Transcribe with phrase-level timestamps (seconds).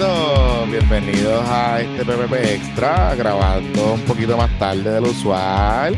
[0.00, 5.96] amiguitos, bienvenidos a este PPP Extra, grabando un poquito más tarde de lo usual.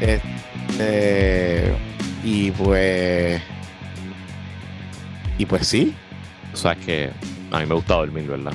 [0.00, 1.74] Este,
[2.22, 3.40] y pues,
[5.38, 5.94] y pues sí,
[6.52, 7.10] O sea, es que
[7.50, 8.52] a mí me gusta dormir, ¿verdad?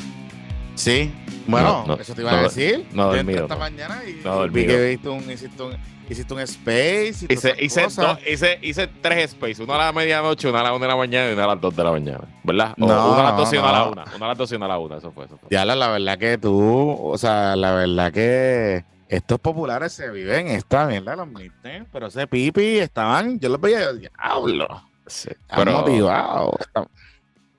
[0.76, 1.12] sí.
[1.50, 2.86] Bueno, No, no, eso te iba a decir.
[2.92, 3.60] no Yo dormido, esta no.
[3.62, 5.78] mañana y, No y vi que hiciste un, hiciste un,
[6.14, 7.26] hiciste un space.
[7.30, 7.88] Y Hice, hice,
[8.28, 11.30] hice, hice tres space, uno a la medianoche, uno a la una de la mañana
[11.30, 12.74] y uno a las dos de la mañana, ¿verdad?
[12.80, 14.06] O No, uno a las dos y uno a la una.
[14.16, 15.26] Uno a las dos y uno a la una, eso fue.
[15.26, 15.48] Eso fue.
[15.52, 20.48] Ya la, la verdad que tú, o sea, la verdad que estos populares se viven
[20.48, 26.56] esta mierda, los midterms, pero ese pipi estaban, yo los veía, diablo, Sí, Pero motivados.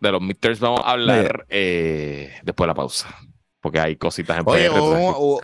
[0.00, 3.08] de los midterms vamos a hablar eh, después de la pausa,
[3.62, 5.40] porque hay cositas en Oye, hubo, hubo,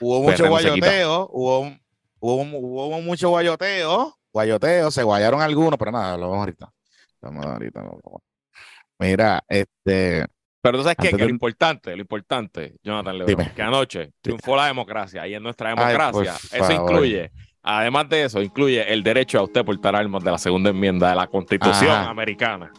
[0.00, 1.72] hubo mucho guayoteo, hubo,
[2.20, 6.70] hubo, hubo mucho guayoteo, guayoteo, se guayaron algunos, pero nada, lo vamos ahorita.
[7.20, 7.80] Vamos ahorita.
[7.82, 8.22] lo vamos.
[8.98, 10.24] Mira, este,
[10.60, 11.10] Pero tú sabes qué?
[11.10, 15.70] Que lo importante, lo importante, Jonathan Lebron, que anoche triunfó la democracia y en nuestra
[15.70, 17.30] democracia eso incluye,
[17.62, 21.16] además de eso, incluye el derecho a usted portar armas de la segunda enmienda de
[21.16, 22.10] la Constitución Ajá.
[22.10, 22.72] americana.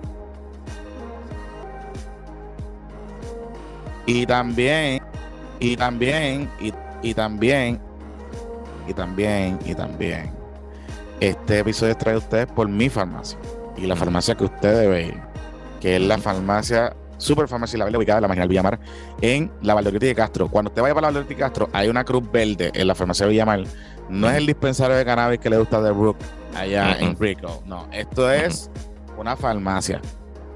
[4.06, 5.02] Y también,
[5.60, 6.72] y también, y,
[7.02, 7.80] y también,
[8.88, 10.32] y también, y también,
[11.20, 13.38] este episodio es traído a ustedes por mi farmacia.
[13.76, 15.20] Y la farmacia que usted debe ir,
[15.80, 18.80] que es la farmacia, super farmacia La Verde, ubicada en la Marginal Villamar,
[19.20, 20.48] en la Valdeorita de Castro.
[20.48, 23.26] Cuando usted vaya para la Valdeorita de Castro, hay una cruz verde en la farmacia
[23.26, 23.62] Villamar.
[24.08, 26.16] No es el dispensario de cannabis que le gusta de Brook
[26.56, 27.16] allá en.
[27.18, 27.62] Rico.
[27.66, 28.68] No, esto es
[29.16, 30.00] una farmacia.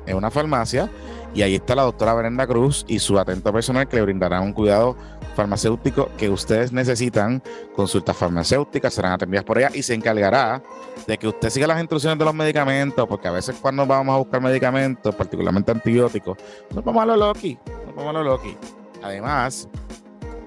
[0.05, 0.91] Es una farmacia
[1.37, 4.55] y ahí está la doctora Brenda Cruz y su atento personal que le brindará un
[4.55, 4.97] cuidado
[5.35, 7.43] farmacéutico que ustedes necesitan.
[7.75, 10.63] Consultas farmacéuticas serán atendidas por ella y se encargará
[11.07, 14.17] de que usted siga las instrucciones de los medicamentos, porque a veces cuando vamos a
[14.17, 16.39] buscar medicamentos, particularmente antibióticos,
[16.75, 18.57] nos vamos a lo loqui, nos vamos a lo loqui.
[19.03, 19.69] Además,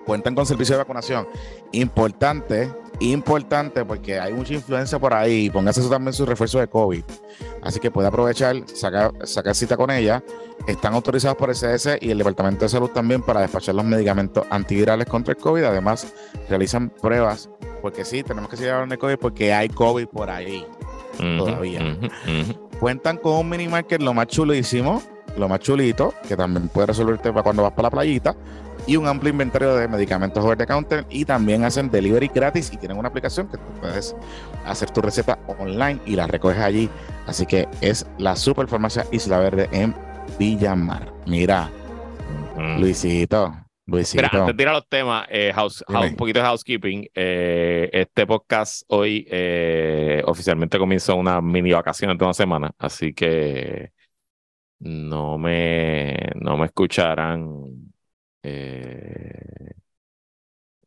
[0.08, 1.28] cuentan con servicio de vacunación.
[1.72, 2.68] Importante,
[3.00, 5.50] importante, porque hay mucha influencia por ahí.
[5.50, 7.04] Póngase eso también su refuerzo de COVID.
[7.62, 10.24] Así que puede aprovechar, sacar, sacar cita con ella.
[10.68, 15.08] Están autorizados por SS y el Departamento de Salud también para despachar los medicamentos antivirales
[15.08, 15.64] contra el COVID.
[15.64, 16.14] Además,
[16.50, 17.50] realizan pruebas,
[17.82, 20.66] porque sí, tenemos que seguir hablando de COVID porque hay COVID por ahí.
[21.18, 21.98] Todavía.
[22.80, 25.02] Cuentan con un mini market lo más chulísimo,
[25.38, 28.36] lo más chulito, que también puede resolverte para cuando vas para la playita,
[28.90, 32.78] y un amplio inventario de medicamentos over the counter, y también hacen delivery gratis y
[32.78, 34.16] tienen una aplicación que tú puedes
[34.66, 36.90] hacer tu receta online y la recoges allí.
[37.28, 39.94] Así que es la super farmacia Isla Verde en
[40.40, 41.14] Villamar.
[41.28, 41.70] Mira.
[42.80, 43.54] Luisito,
[43.86, 44.24] Luisito.
[44.24, 46.00] Mira, antes de ir a los temas, eh, house- Dime.
[46.00, 47.08] house- un poquito de housekeeping.
[47.14, 53.92] eh, este podcast hoy eh, oficialmente comienza una mini vacaciones de una semana, así que
[54.80, 57.64] no me, no me escucharán.
[58.44, 59.72] Eh,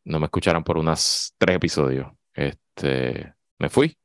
[0.05, 2.07] no me escucharán por unas tres episodios.
[2.33, 3.95] Este, me fui.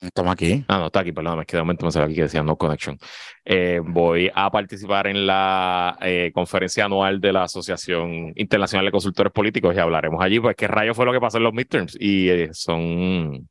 [0.00, 0.64] Estamos aquí.
[0.68, 2.56] Ah, no, está aquí, perdón, es que de momento me salió aquí que decía no
[2.56, 2.98] connection.
[3.44, 9.32] Eh, voy a participar en la eh, conferencia anual de la Asociación Internacional de Consultores
[9.32, 11.96] Políticos y hablaremos allí, pues qué rayo fue lo que pasó en los midterms.
[11.98, 13.48] Y eh, son,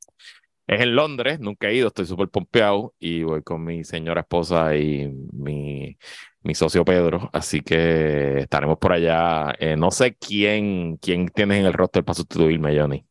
[0.68, 4.76] es en Londres, nunca he ido, estoy súper pompeado y voy con mi señora esposa
[4.76, 5.98] y mi,
[6.42, 9.54] mi socio Pedro, así que estaremos por allá.
[9.60, 13.06] Eh, no sé quién, quién tienes en el roster para sustituirme, Johnny.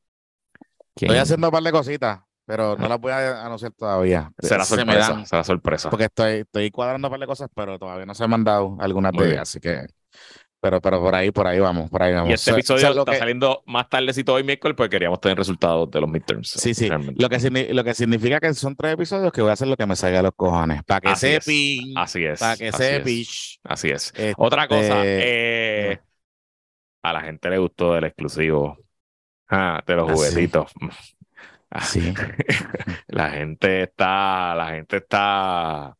[0.94, 1.10] ¿Quién?
[1.10, 4.32] Estoy haciendo un par de cositas, pero no las voy a anunciar todavía.
[4.38, 5.26] Será Se me sorpresa, dan.
[5.26, 5.90] será sorpresa.
[5.90, 9.12] porque estoy, estoy cuadrando un par de cosas, pero todavía no se han mandado algunas
[9.12, 9.86] de ellas, así que,
[10.62, 12.30] pero, pero por ahí, por ahí vamos, por ahí vamos.
[12.30, 14.76] Y este O sea, episodio o sea, lo está que- saliendo más tardecito hoy miércoles
[14.76, 16.48] porque queríamos tener resultados de los midterms.
[16.50, 16.88] Sí, sí.
[16.88, 17.20] realmente.
[17.20, 19.86] Lo que, lo que significa que son tres episodios que voy a hacer lo que
[19.86, 20.84] me salga de los cojones.
[20.84, 21.44] Para que Así es.
[21.44, 21.98] sepin.
[21.98, 22.38] Así es.
[22.40, 23.60] Para que así es.
[23.64, 24.06] Así es.
[24.14, 25.98] Este, Otra cosa, eh,
[27.02, 28.78] a la gente le gustó el exclusivo
[29.48, 30.72] ah, de los Ah, juguetitos.
[31.70, 32.14] Ah, Sí.
[33.08, 35.96] La gente está, la gente está,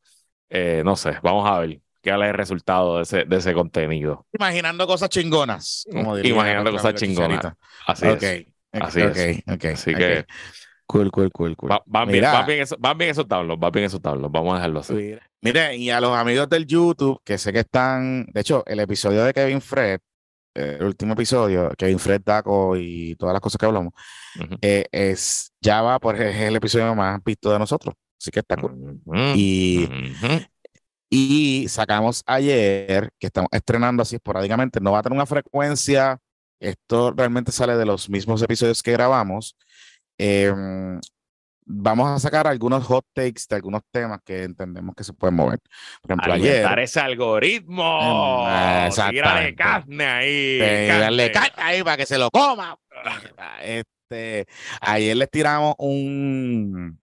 [0.51, 4.27] eh, no sé, vamos a ver qué es el resultado de ese, de ese contenido.
[4.33, 5.87] Imaginando cosas chingonas.
[5.91, 7.53] Como diría Imaginando cosas chingonas.
[7.87, 8.47] Así Ok, es.
[8.73, 9.39] Así ok, es.
[9.49, 10.27] ok, Así que
[10.87, 11.71] Cool, cool, cool, cool.
[11.71, 14.31] Va- van, bien, van, bien esos, van bien esos tablos, van bien esos tablos.
[14.31, 15.17] Vamos a dejarlo así.
[15.41, 19.25] Mire, y a los amigos del YouTube, que sé que están, de hecho, el episodio
[19.25, 20.01] de Kevin Fred,
[20.55, 23.95] el último episodio, Kevin Fred, Daco y todas las cosas que hablamos,
[24.61, 27.95] eh, es ya va por es el episodio más visto de nosotros.
[28.21, 29.01] Así que está cool.
[29.35, 29.89] Y.
[31.15, 36.19] y sacamos ayer, que estamos estrenando así esporádicamente, no va a tener una frecuencia,
[36.59, 39.55] esto realmente sale de los mismos episodios que grabamos.
[40.17, 40.99] Em,
[41.67, 45.59] vamos a sacar algunos hot takes de algunos temas que entendemos que se pueden mover.
[46.01, 46.51] Por ejemplo, ayer.
[46.51, 47.99] Alimentar ese algoritmo.
[48.01, 49.55] Mm, Tírale exactamente.
[49.55, 50.59] carne ahí.
[50.63, 51.51] Eh, darle carne.
[51.51, 52.75] carne ahí para que se lo coma.
[53.61, 54.47] Este,
[54.81, 56.99] ayer les tiramos un,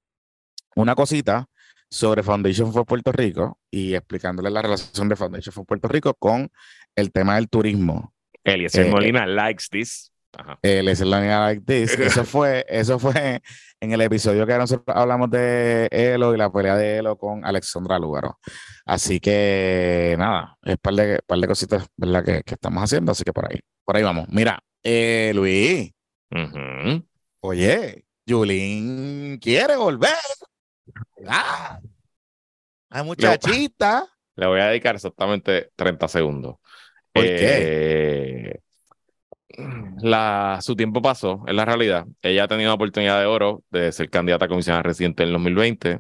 [0.74, 1.48] una cosita
[1.90, 6.50] sobre Foundation for Puerto Rico y explicándole la relación de Foundation for Puerto Rico con
[6.96, 8.14] el tema del turismo.
[8.44, 10.12] Eliezer Eh, Molina likes this.
[10.38, 10.60] Ajá.
[10.62, 11.98] El es la like this.
[12.00, 13.42] Eso fue, eso fue
[13.80, 17.98] en el episodio que nosotros hablamos de Elo y la pelea de Elo con Alexandra
[17.98, 18.38] Lúgaro.
[18.86, 22.24] Así que nada, es par de, par de cositas ¿verdad?
[22.24, 24.28] Que, que estamos haciendo, así que por ahí, por ahí vamos.
[24.30, 25.92] Mira, eh, Luis,
[26.32, 27.04] Ujú.
[27.42, 30.14] oye, Yulín quiere volver.
[31.28, 31.80] Ah,
[32.90, 34.08] hay muchachita.
[34.36, 36.56] Le voy a dedicar exactamente 30 segundos.
[37.12, 38.60] ¿Por Eh,
[40.02, 42.06] La, su tiempo pasó, es la realidad.
[42.22, 45.34] Ella ha tenido una oportunidad de oro de ser candidata a comisionada residente en el
[45.34, 46.00] 2020,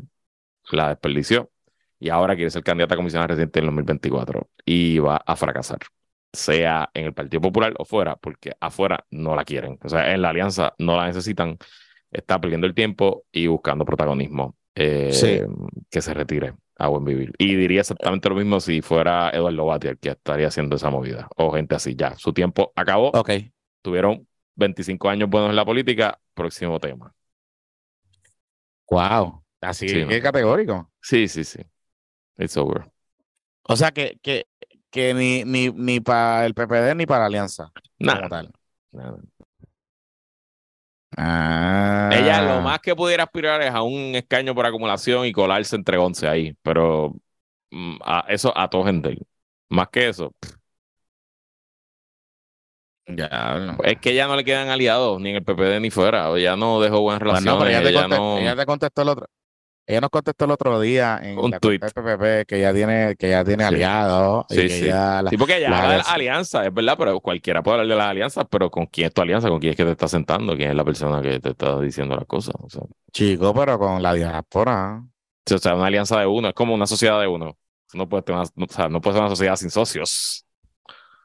[0.71, 1.51] la desperdició
[1.99, 5.79] y ahora quiere ser candidata a comisionada residente en el 2024 y va a fracasar,
[6.31, 9.77] sea en el Partido Popular o fuera, porque afuera no la quieren.
[9.83, 11.57] O sea, en la alianza no la necesitan,
[12.11, 14.55] está perdiendo el tiempo y buscando protagonismo.
[14.79, 15.41] Eh, Sí.
[15.89, 17.33] Que se retire a buen vivir.
[17.37, 21.27] Y diría exactamente lo mismo si fuera Eduardo Bati el que estaría haciendo esa movida
[21.35, 21.95] o gente así.
[21.95, 23.31] Ya, su tiempo acabó Ok.
[23.81, 27.13] tuvieron 25 años buenos en la política, próximo tema.
[28.89, 29.43] Wow.
[29.61, 30.23] Así Sí, que ¿no?
[30.23, 30.91] categórico.
[31.01, 31.59] Sí, sí, sí.
[32.37, 32.89] It's over.
[33.63, 34.47] O sea que, que,
[34.89, 37.71] que ni, ni, ni para el PPD ni para la alianza.
[37.73, 38.29] como Nada.
[38.29, 38.51] tal.
[38.91, 39.17] nada.
[41.21, 42.09] Ah.
[42.13, 45.97] Ella lo más que pudiera aspirar es a un escaño por acumulación y colarse entre
[45.97, 47.13] 11 ahí, pero
[47.71, 49.17] mm, a eso a todo gente.
[49.69, 50.33] Más que eso,
[53.07, 53.27] Ya,
[53.59, 53.77] no.
[53.83, 56.79] es que ya no le quedan aliados ni en el PPD ni fuera, ya no
[56.79, 59.27] dejó buenas Bueno, relaciones, pero ella te, ella conte- no- ella te contestó el otro.
[59.89, 63.29] Ella nos contestó el otro día en Un la del PPP que ya tiene, que
[63.31, 63.67] ya tiene Sí.
[63.73, 64.45] aliados.
[64.47, 64.85] Sí, sí.
[64.85, 66.13] la- Sí, porque ella la habla de las alianza.
[66.59, 69.21] alianzas, es verdad, pero cualquiera puede hablar de las alianzas, pero ¿con quién es tu
[69.23, 69.49] alianza?
[69.49, 70.55] ¿Con quién es que te está sentando?
[70.55, 72.53] ¿Quién es la persona que te está diciendo las cosas?
[72.59, 75.01] O sea, Chico, pero con la diáspora.
[75.51, 77.57] o sea, una alianza de uno, es como una sociedad de uno.
[77.95, 80.45] No puede, tener una- o sea, no puede ser una sociedad sin socios.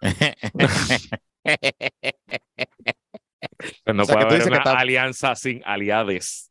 [3.84, 6.50] Pues no O sea, puede haber dices que una está- alianza sin aliades.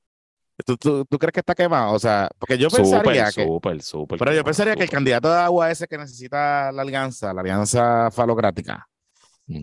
[0.65, 1.94] ¿Tú, tú, tú crees que está quemado?
[1.94, 3.51] O sea, porque yo pensaría Súper, que.
[3.51, 4.19] súper, súper.
[4.19, 8.10] Pero yo pensaría que el candidato de agua ese que necesita la alianza, la alianza
[8.12, 8.88] falocrática,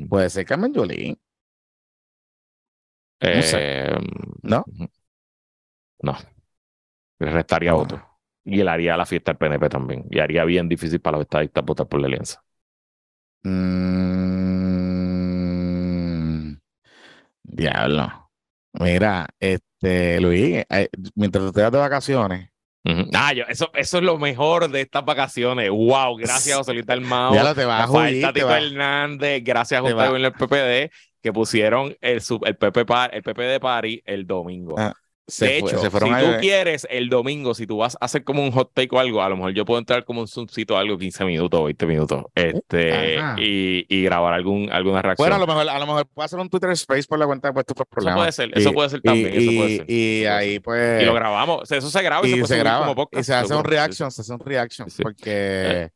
[0.08, 1.18] puede ser Carmen Yulín.
[3.20, 3.58] no sé.
[3.60, 3.98] Eh,
[4.42, 4.64] ¿No?
[6.02, 6.16] No.
[7.18, 7.74] Le restaría Ah.
[7.74, 8.00] votos.
[8.44, 10.06] Y él haría la fiesta del PNP también.
[10.10, 12.42] Y haría bien difícil para los estadistas votar por la alianza.
[15.50, 16.56] Mm,
[17.42, 18.29] diablo.
[18.74, 22.50] Mira, este, Luis, eh, mientras tú te vas de vacaciones.
[23.12, 25.68] Ah, yo, eso, eso es lo mejor de estas vacaciones.
[25.68, 27.34] Wow, gracias José Luis Dalmau.
[27.34, 30.90] ya lo te vas Rafael vas- Hernández, gracias a Gobierno del PPD,
[31.22, 34.76] que pusieron el, sub- el, PP par- el PPD Party el domingo.
[34.78, 34.94] Ah,
[35.26, 38.04] se, de fue- hecho, se fueron si tú quieres el domingo, si tú vas a
[38.04, 40.26] hacer como un hot take o algo, a lo mejor yo puedo entrar como un
[40.28, 43.36] zoomcito algo 15 minutos o 20 minutos este, Ajá.
[43.40, 45.24] y, y grabar algún, alguna reacción.
[45.28, 47.48] Bueno, a lo mejor, a lo mejor puede hacer un Twitter Space por la cuenta
[47.48, 48.16] de puestos por eso problemas.
[48.18, 49.26] puede ser, eso Y- puede ser y- también.
[49.28, 51.90] eso puede y- ser, y eso puede ahí pues Y lo grabamos, o sea, eso
[51.90, 53.20] se graba y, y se, puede se subir graba como podcast.
[53.20, 53.62] y se hace un.
[53.62, 55.90] Sí, reaction, se hace un reaction, Sí, porque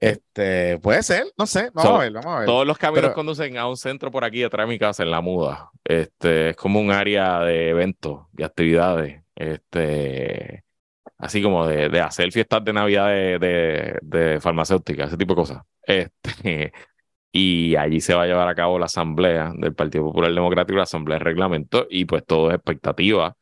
[0.00, 2.46] este puede ser, no sé, vamos So, a ver, vamos a ver.
[2.46, 5.10] Todos los caminos Pero- conducen a un centro por aquí detrás de mi casa, en
[5.10, 5.70] la muda.
[5.84, 9.22] Este, es como un área de eventos y actividades.
[9.34, 10.64] Este,
[11.18, 15.36] así como de, de hacer fiestas de Navidad de, de, de farmacéutica, ese tipo de
[15.36, 15.62] cosas.
[15.82, 16.72] Este,
[17.32, 20.84] y allí se va a llevar a cabo la asamblea del Partido Popular Democrático, la
[20.84, 23.36] asamblea de reglamento, y pues todo es expectativa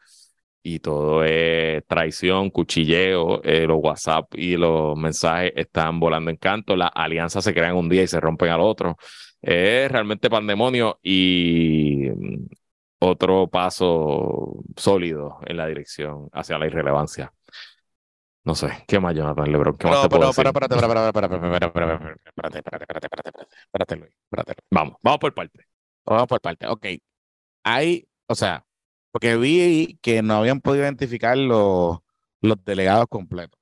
[0.68, 6.74] y todo es traición, cuchilleo, eh, los WhatsApp y los mensajes están volando en canto,
[6.74, 8.96] las alianzas se crean un día y se rompen al otro.
[9.40, 12.08] Es realmente pandemonio y
[12.98, 17.32] otro paso sólido en la dirección hacia la irrelevancia.
[18.42, 19.76] No sé, ¿qué más, Jonathan Lebron?
[19.76, 21.78] ¿Qué no, más te puedo espérate, espérate, espérate, espérate,
[23.66, 24.54] espérate, Luis, espérate.
[24.72, 25.64] Vamos, vamos por parte.
[26.04, 26.86] Vamos por parte, ok.
[27.62, 28.66] Hay, o sea,
[29.16, 32.00] porque vi que no habían podido identificar los,
[32.42, 33.58] los delegados completos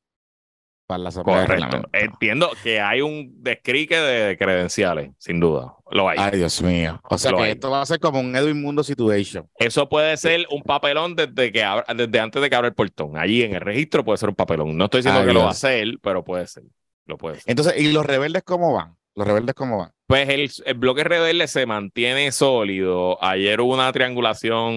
[0.88, 1.82] para la Correcto.
[1.92, 5.76] Entiendo que hay un descrique de credenciales, sin duda.
[5.92, 6.18] Lo hay.
[6.20, 7.00] Ay, Dios mío.
[7.08, 7.50] O sea Lo que hay.
[7.52, 9.48] esto va a ser como un Edwin Mundo situation.
[9.56, 13.16] Eso puede ser un papelón desde que abra- desde antes de que abra el portón.
[13.16, 14.76] Allí en el registro puede ser un papelón.
[14.76, 16.64] No estoy diciendo Ay, que lo va a hacer, pero puede ser.
[17.06, 17.44] Lo puede ser.
[17.46, 18.96] Entonces, ¿y los rebeldes cómo van?
[19.14, 19.92] ¿Los rebeldes cómo van?
[20.06, 23.22] Pues el, el bloque rebelde se mantiene sólido.
[23.24, 24.72] Ayer hubo una triangulación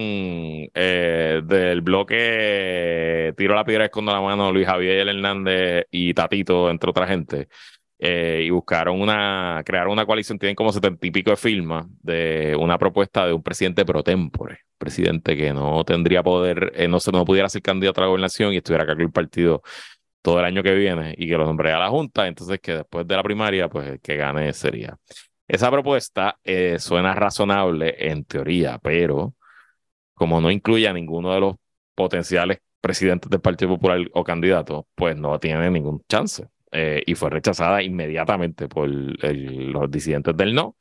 [0.74, 6.90] eh, del bloque Tiro la piedra, escondo la mano, Luis Javier Hernández y Tatito, entre
[6.90, 7.48] otra gente.
[7.98, 12.56] eh, y buscaron una, crearon una coalición, tienen como setenta y pico de firmas de
[12.58, 17.10] una propuesta de un presidente pro tempore, presidente que no tendría poder, eh, no, se,
[17.12, 19.62] no pudiera ser candidato a la gobernación y estuviera a cargo del partido
[20.22, 23.06] todo el año que viene y que lo nombré a la Junta, entonces que después
[23.06, 24.96] de la primaria, pues el que gane sería.
[25.46, 29.34] Esa propuesta eh, suena razonable en teoría, pero
[30.14, 31.56] como no incluye a ninguno de los
[31.94, 36.48] potenciales presidentes del Partido Popular o candidatos, pues no tiene ningún chance.
[36.70, 40.76] Eh, y fue rechazada inmediatamente por los disidentes del no.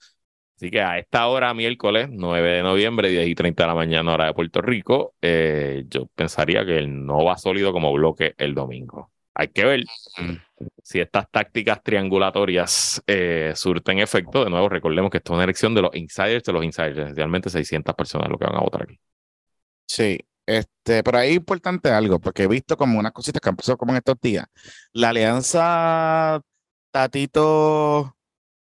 [0.56, 4.13] Así que a esta hora, miércoles 9 de noviembre, 10 y 30 de la mañana,
[4.13, 8.56] hora de Puerto Rico, eh, yo pensaría que el no va sólido como bloque el
[8.56, 9.12] domingo.
[9.39, 9.84] Hay que ver
[10.82, 14.44] si estas tácticas triangulatorias eh, surten efecto.
[14.44, 17.51] De nuevo, recordemos que esto es una elección de los insiders de los insiders, esencialmente
[17.51, 19.00] 600 personas lo que van a votar aquí.
[19.86, 23.56] Sí, este, pero ahí es importante algo, porque he visto como unas cositas que han
[23.56, 24.46] pasado como en estos días.
[24.94, 26.41] La alianza
[26.89, 28.17] Tatito,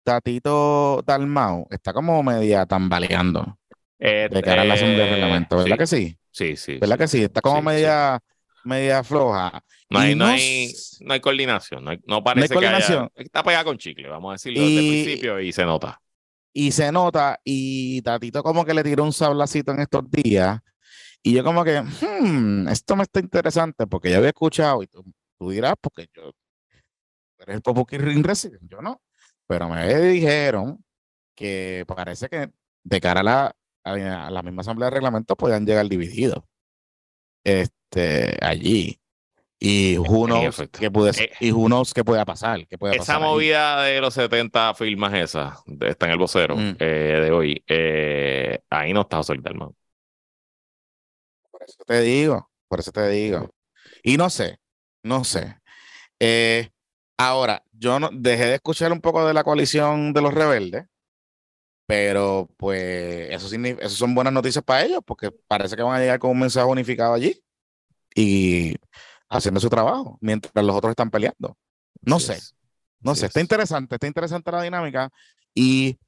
[0.04, 3.60] Tatito Dalmau está como media tambaleando
[4.00, 6.18] Eh, de cara a la asamblea de eh, reglamento, ¿verdad sí, que sí?
[6.32, 6.78] Sí, sí.
[6.80, 7.00] ¿Verdad sí.
[7.00, 7.24] que sí?
[7.24, 7.86] Está como Sí, sí.
[8.66, 9.64] Media, floja.
[9.90, 13.10] No hay, Y no, no hay, no hay coordinación, no, hay- no parece que haya-
[13.16, 16.02] está pegada con chicle, vamos a decirlo desde el Y- principio y se nota.
[16.54, 20.60] Y se nota, y Tatito como que le tiró un sablacito en estos días.
[21.22, 25.04] Y yo como que, hmm, esto me está interesante porque ya había escuchado, y tú,
[25.38, 26.32] tú dirás, porque yo,
[27.40, 29.02] eres el Popuki Ring Resident, yo no.
[29.48, 30.84] Pero me dijeron
[31.36, 32.50] que parece que
[32.84, 36.44] de cara a la, a la misma asamblea de reglamento podían llegar divididos.
[37.46, 39.00] Este, allí.
[39.58, 40.80] Y efecto.
[40.80, 43.24] qué puede, Eh, y knows qué pueda pasar, qué puede Esa pasar ahí.
[43.30, 46.76] movida de los 70 firmas esa, está en el vocero Mm.
[46.80, 49.74] eh, de hoy, eh, ahí no está José Dalmau.
[51.52, 53.50] Por eso te digo, por eso te digo.
[54.04, 54.60] Y no sé,
[55.04, 55.58] no sé.
[56.20, 56.70] Eh,
[57.18, 60.86] ahora, yo no, dejé de escuchar un poco de la coalición de los rebeldes,
[61.86, 63.50] pero pues eso,
[63.90, 67.14] son buenas noticias para ellos, porque parece que van a llegar con un mensaje unificado
[67.14, 67.40] allí
[68.16, 68.76] y
[69.30, 71.58] haciendo su trabajo, mientras los otros están peleando.
[72.02, 72.56] No Así sé, es.
[73.02, 73.42] no Así sé, está es.
[73.42, 75.12] interesante, está interesante la dinámica
[75.54, 76.00] y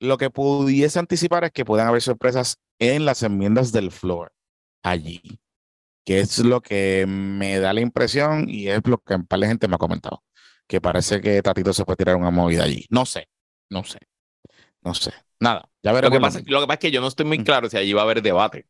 [0.00, 4.32] lo que pudiese anticipar es que puedan haber sorpresas en las enmiendas del floor
[4.82, 5.22] allí,
[6.04, 9.48] que es lo que me da la impresión y es lo que un par de
[9.48, 10.24] gente me ha comentado,
[10.66, 12.86] que parece que Tatito se puede tirar una movida allí.
[12.90, 13.28] No sé,
[13.70, 13.98] no sé,
[14.82, 15.12] no sé.
[15.38, 16.10] Nada, ya Lo veremos.
[16.12, 17.44] que, el pasa, lo que pasa es que yo no estoy muy Mm.
[17.44, 18.66] claro si allí va a haber debate.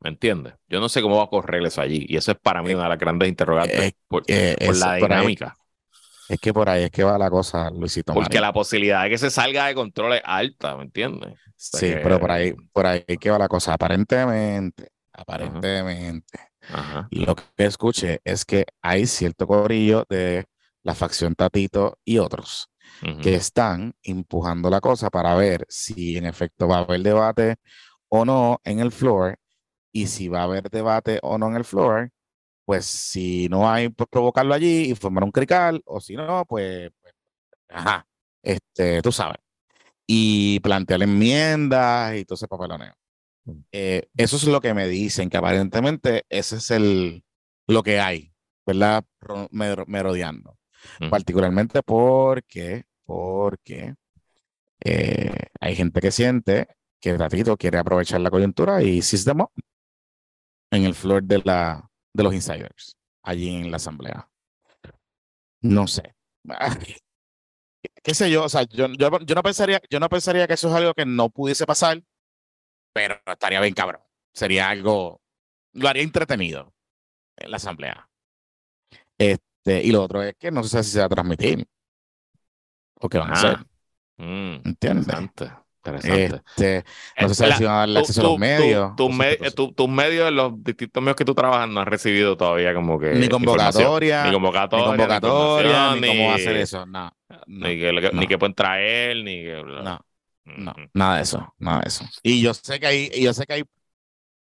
[0.00, 0.54] ¿Me entiendes?
[0.68, 2.04] Yo no sé cómo va a correr eso allí.
[2.08, 4.98] Y eso es para mí una de las grandes interrogantes eh, por, Eh, por la
[4.98, 5.56] por dinámica.
[6.28, 8.12] es que por ahí es que va la cosa, Luisito.
[8.12, 11.34] Porque la posibilidad de que se salga de control es alta, ¿me entiendes?
[11.56, 13.72] sea Sí, que- pero por ahí, por ahí es que va la cosa.
[13.72, 16.38] Aparentemente, aparentemente.
[16.68, 17.08] Ajá.
[17.10, 20.44] Lo que escuché es que hay cierto corillo de
[20.82, 22.68] la facción Tatito y otros
[23.02, 23.20] ujú.
[23.20, 27.56] que están empujando la cosa para ver si en efecto va a haber debate
[28.08, 29.36] o no en el floor
[29.92, 32.10] y si va a haber debate o no en el floor,
[32.64, 36.90] pues si no hay, pues provocarlo allí y formar un crical o si no, pues,
[37.00, 37.14] pues,
[37.70, 38.06] ajá,
[38.42, 39.38] este, tú sabes.
[40.06, 42.94] Y plantear enmiendas y todo ese papeloneo.
[43.44, 43.58] Mm.
[43.72, 47.24] Eh, eso es lo que me dicen, que aparentemente ese es el,
[47.68, 48.32] lo que hay,
[48.66, 49.04] ¿verdad?
[49.50, 50.55] Mero- Merodeando.
[51.10, 53.94] Particularmente porque, porque
[54.84, 56.68] eh, hay gente que siente
[57.00, 59.50] que Tatito quiere aprovechar la coyuntura y up
[60.70, 64.28] en el floor de, la, de los insiders, allí en la asamblea.
[65.60, 66.14] No sé.
[68.02, 70.68] Qué sé yo, o sea, yo, yo, yo no pensaría, yo no pensaría que eso
[70.68, 72.02] es algo que no pudiese pasar,
[72.92, 74.02] pero estaría bien cabrón.
[74.32, 75.20] Sería algo,
[75.72, 76.72] lo haría entretenido
[77.36, 78.08] en la asamblea.
[79.66, 81.66] Y lo otro es que no sé si se va a transmitir.
[83.00, 83.66] O qué van a hacer, Ah.
[84.18, 85.06] Mm, ¿entiendes?
[85.06, 85.50] interesante.
[85.84, 86.24] Interesante.
[86.56, 86.84] Este,
[87.20, 88.96] no Eh, sé si van a darle tú- acceso a los medios.
[88.96, 92.98] tus me- tu- medios, los distintos medios que tú trabajas, no has recibido todavía como
[92.98, 93.12] que.
[93.12, 94.22] Ni convocatoria.
[94.24, 94.86] Ni ni convocatoria.
[94.86, 96.86] convocatoria, información, ni cómo hacer eso.
[96.86, 99.62] No, no, Ni que, ni que pueden traer, ni que.
[99.64, 100.00] no,
[100.46, 100.80] no, Ujú.
[100.94, 102.04] nada de eso, nada de eso.
[102.22, 103.64] Y yo sé que hay, y yo sé que hay,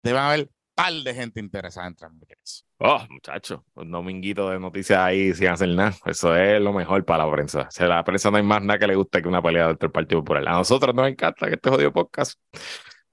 [0.01, 2.63] deben haber par de gente interesada en transmitir eso.
[2.79, 5.95] Oh, muchacho, un dominguito de noticias ahí sin hacer nada.
[6.05, 7.61] Eso es lo mejor para la prensa.
[7.61, 9.69] O sea, a la prensa no hay más nada que le guste que una pelea
[9.71, 10.47] entre el Partido Popular.
[10.47, 12.39] A nosotros nos encanta que este jodido podcast.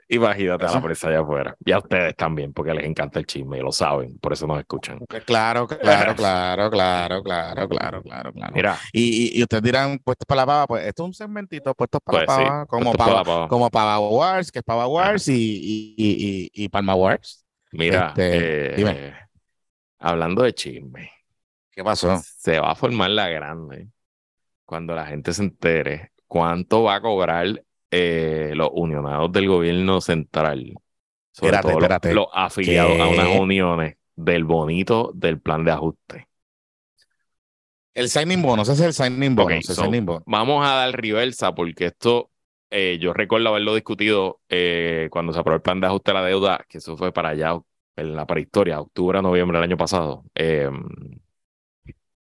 [0.07, 1.57] Imagínate a la prensa allá afuera.
[1.65, 4.59] Y a ustedes también, porque les encanta el chisme y lo saben, por eso nos
[4.59, 4.99] escuchan.
[5.25, 5.77] Claro, claro,
[6.15, 8.53] claro, claro, claro, claro, claro, claro.
[8.55, 8.79] Mira.
[8.93, 12.19] Y, y, ustedes dirán, puestos para la pava, pues esto es un segmentito, puestos para
[12.19, 13.49] la Pues sí, pava, como puestos pa' la pava, pava.
[13.49, 17.47] como Pava Wars, que es Pava Wars y, y, y, y, y Palma Wars.
[17.73, 19.24] Mira, Este, eh, dime.
[20.05, 21.11] Hablando de chisme,
[21.71, 22.21] ¿Qué pasó?
[22.23, 23.89] se va a formar la grande
[24.65, 30.75] cuando la gente se entere cuánto va a cobrar eh, los unionados del gobierno central.
[31.33, 32.15] Sobre Espérate, todo los- espérate.
[32.15, 36.29] los afiliados a unas uniones del bonito del plan de ajuste.
[37.95, 39.53] El signing bonus, ese es el signing bonus.
[39.53, 40.23] Ok, el so, signing bonus.
[40.27, 42.31] Vamos a dar reversa porque esto,
[42.71, 46.25] eh, yo recuerdo haberlo discutido eh, cuando se aprobó el plan de ajuste a la
[46.25, 47.57] deuda, que eso fue para allá
[47.97, 50.25] en la prehistoria, octubre, noviembre del año pasado.
[50.35, 50.71] Eh,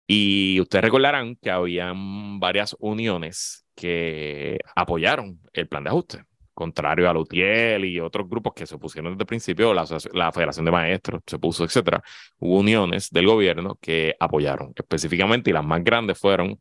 [0.07, 7.15] y ustedes recordarán que habían varias uniones que apoyaron el plan de ajuste, contrario a
[7.15, 11.23] Lutiel y otros grupos que se opusieron desde el principio, la, la Federación de Maestros
[11.27, 12.03] se puso, etcétera.
[12.39, 16.61] Hubo uniones del gobierno que apoyaron específicamente y las más grandes fueron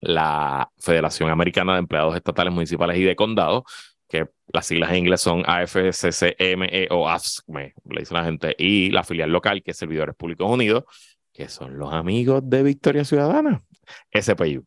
[0.00, 3.64] la Federación Americana de Empleados Estatales, Municipales y de Condado,
[4.08, 9.04] que las siglas en inglés son AFCCME o AFSCME, le dice la gente, y la
[9.04, 10.84] filial local, que es Servidores Públicos Unidos,
[11.32, 13.62] que son los amigos de Victoria Ciudadana,
[14.12, 14.64] SPU.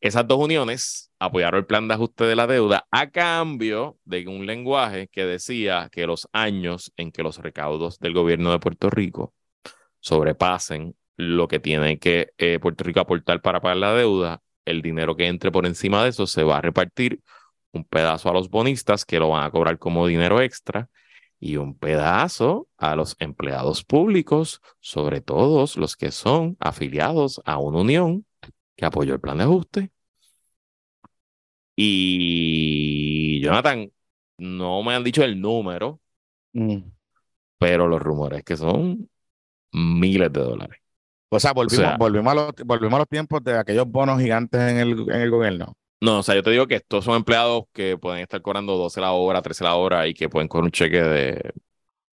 [0.00, 4.44] Esas dos uniones apoyaron el plan de ajuste de la deuda a cambio de un
[4.44, 9.32] lenguaje que decía que los años en que los recaudos del gobierno de Puerto Rico
[10.00, 15.16] sobrepasen lo que tiene que eh, Puerto Rico aportar para pagar la deuda, el dinero
[15.16, 17.20] que entre por encima de eso se va a repartir
[17.74, 20.88] un pedazo a los bonistas que lo van a cobrar como dinero extra
[21.40, 27.80] y un pedazo a los empleados públicos, sobre todo los que son afiliados a una
[27.80, 28.24] unión
[28.76, 29.90] que apoyó el plan de ajuste.
[31.76, 33.90] Y Jonathan,
[34.38, 36.00] no me han dicho el número,
[36.52, 36.78] Mm.
[37.58, 39.10] pero los rumores que son
[39.72, 40.78] miles de dólares.
[41.30, 44.60] O sea, volvimos, sea- volvimos, a los, volvimos a los tiempos de aquellos bonos gigantes
[44.60, 45.76] en el, en el gobierno.
[46.04, 49.00] No, o sea, yo te digo que estos son empleados que pueden estar cobrando 12
[49.00, 51.52] la hora, 13 la hora y que pueden cobrar un cheque de,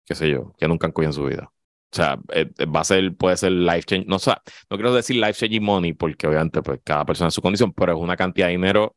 [0.04, 1.52] qué sé yo, que nunca han cogido en su vida.
[1.92, 4.76] O sea, eh, eh, va a ser, puede ser life change, no, o sea, no
[4.76, 7.98] quiero decir life changing money porque obviamente pues cada persona en su condición, pero es
[7.98, 8.94] una cantidad de dinero,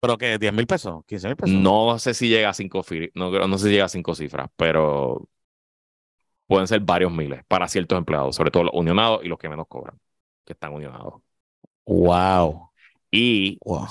[0.00, 0.38] ¿Pero qué?
[0.38, 1.02] ¿10 mil pesos?
[1.06, 1.56] ¿15 mil pesos?
[1.56, 5.26] no sé si llega a cinco, no, no sé si llega a cinco cifras, pero
[6.46, 9.66] pueden ser varios miles para ciertos empleados, sobre todo los unionados y los que menos
[9.66, 9.98] cobran,
[10.44, 11.14] que están unionados.
[11.86, 12.70] Wow.
[13.10, 13.86] Y, wow.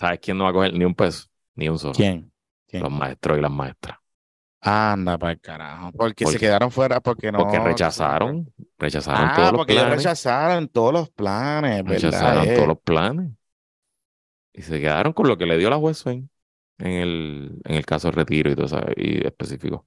[0.00, 1.28] ¿Sabes quién no va a coger ni un peso?
[1.54, 1.92] Ni un solo.
[1.94, 2.32] ¿Quién?
[2.66, 2.82] ¿Quién?
[2.82, 3.98] Los maestros y las maestras.
[4.62, 5.92] Anda para el carajo.
[5.92, 7.38] Porque ¿Por se quedaron fuera, porque no.
[7.38, 9.96] Porque rechazaron, rechazaron Ah, todos los porque planes.
[9.96, 13.30] rechazaron todos los planes, rechazaron todos los planes.
[14.54, 16.28] Y se quedaron con lo que le dio la juez en
[16.78, 19.86] el, en el caso de retiro y todo eso, y específico.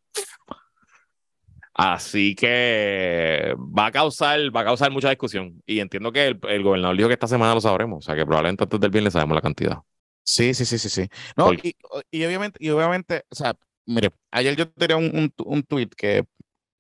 [1.76, 5.62] Así que va a causar, va a causar mucha discusión.
[5.66, 7.98] Y entiendo que el, el gobernador dijo que esta semana lo sabremos.
[8.00, 9.80] O sea que probablemente antes del viernes sabemos la cantidad.
[10.24, 11.08] Sí, sí, sí, sí, sí.
[11.36, 11.76] No, y,
[12.12, 13.54] y obviamente, y obviamente, o sea,
[13.86, 16.24] mire, ayer yo tiré un, un, un tweet que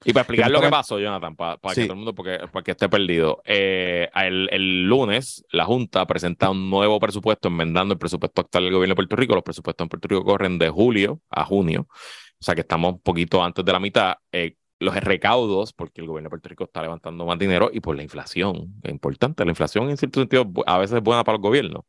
[0.05, 2.63] Y para explicar lo que pasó, Jonathan, para, para que todo el mundo, porque, para
[2.63, 7.99] que esté perdido, eh, el, el lunes la Junta presenta un nuevo presupuesto enmendando el
[7.99, 9.35] presupuesto actual del gobierno de Puerto Rico.
[9.35, 13.01] Los presupuestos en Puerto Rico corren de julio a junio, o sea que estamos un
[13.01, 14.15] poquito antes de la mitad.
[14.31, 17.95] Eh, los recaudos, porque el gobierno de Puerto Rico está levantando más dinero y por
[17.95, 21.41] la inflación, es importante, la inflación en cierto sentido a veces es buena para el
[21.41, 21.85] gobierno.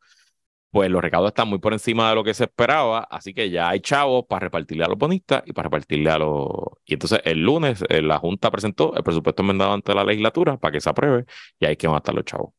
[0.75, 3.69] Pues los recaudos están muy por encima de lo que se esperaba, así que ya
[3.69, 6.51] hay chavos para repartirle a los bonistas y para repartirle a los...
[6.85, 10.73] Y entonces el lunes eh, la Junta presentó el presupuesto enmendado ante la legislatura para
[10.73, 11.27] que se apruebe
[11.61, 12.55] y ahí que van a estar los chavos.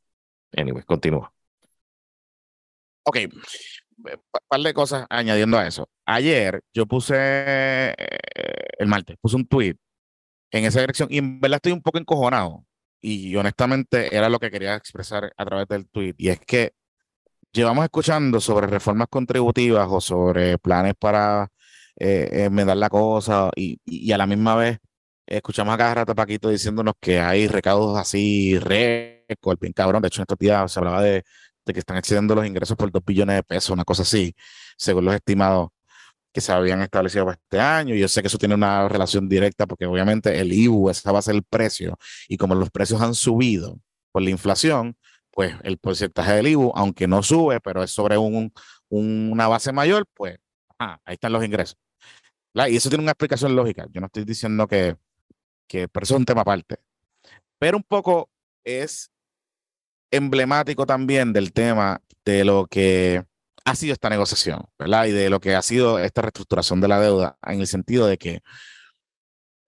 [0.56, 1.34] Anyway, continúa.
[3.04, 3.18] Ok,
[3.98, 5.90] un par de cosas añadiendo a eso.
[6.06, 7.96] Ayer yo puse, eh,
[8.80, 9.76] el martes, puse un tweet
[10.52, 12.66] en esa dirección y en verdad estoy un poco encojonado
[13.02, 16.74] y honestamente era lo que quería expresar a través del tweet y es que
[17.56, 21.48] llevamos escuchando sobre reformas contributivas o sobre planes para
[21.98, 24.80] eh, enmendar la cosa y, y a la misma vez
[25.26, 30.02] escuchamos a cada rato a Paquito diciéndonos que hay recaudos así récord, bien cabrón.
[30.02, 31.24] De hecho, en estos días se hablaba de
[31.66, 34.36] de que están excediendo los ingresos por 2 billones de pesos, una cosa así,
[34.78, 35.70] según los estimados
[36.32, 37.96] que se habían establecido para este año.
[37.96, 41.22] Yo sé que eso tiene una relación directa porque obviamente el IBU, ese va a
[41.22, 41.98] ser el precio.
[42.28, 43.80] Y como los precios han subido
[44.12, 44.96] por la inflación,
[45.36, 48.54] pues el porcentaje del IBU, aunque no sube, pero es sobre un,
[48.90, 50.40] un- una base mayor, pues
[50.80, 51.78] ah, ahí están los ingresos.
[52.70, 53.86] Y eso tiene una explicación lógica.
[53.92, 54.96] Yo no estoy diciendo que,
[55.68, 56.78] que, pero es un tema aparte.
[57.60, 58.30] Pero un poco
[58.64, 59.12] es
[60.12, 63.24] emblemático también del tema de lo que
[63.66, 65.06] ha sido esta negociación, ¿verdad?
[65.08, 68.18] Y de lo que ha sido esta reestructuración de la deuda, en el sentido de
[68.18, 68.42] que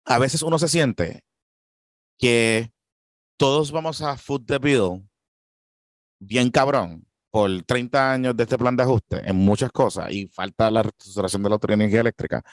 [0.06, 1.24] a veces uno se siente
[2.18, 2.72] que
[3.38, 5.07] todos vamos a foot the bill
[6.20, 10.72] bien cabrón por 30 años de este plan de ajuste en muchas cosas y falta
[10.72, 12.44] la reestructuración de la autoridad de energía eléctrica.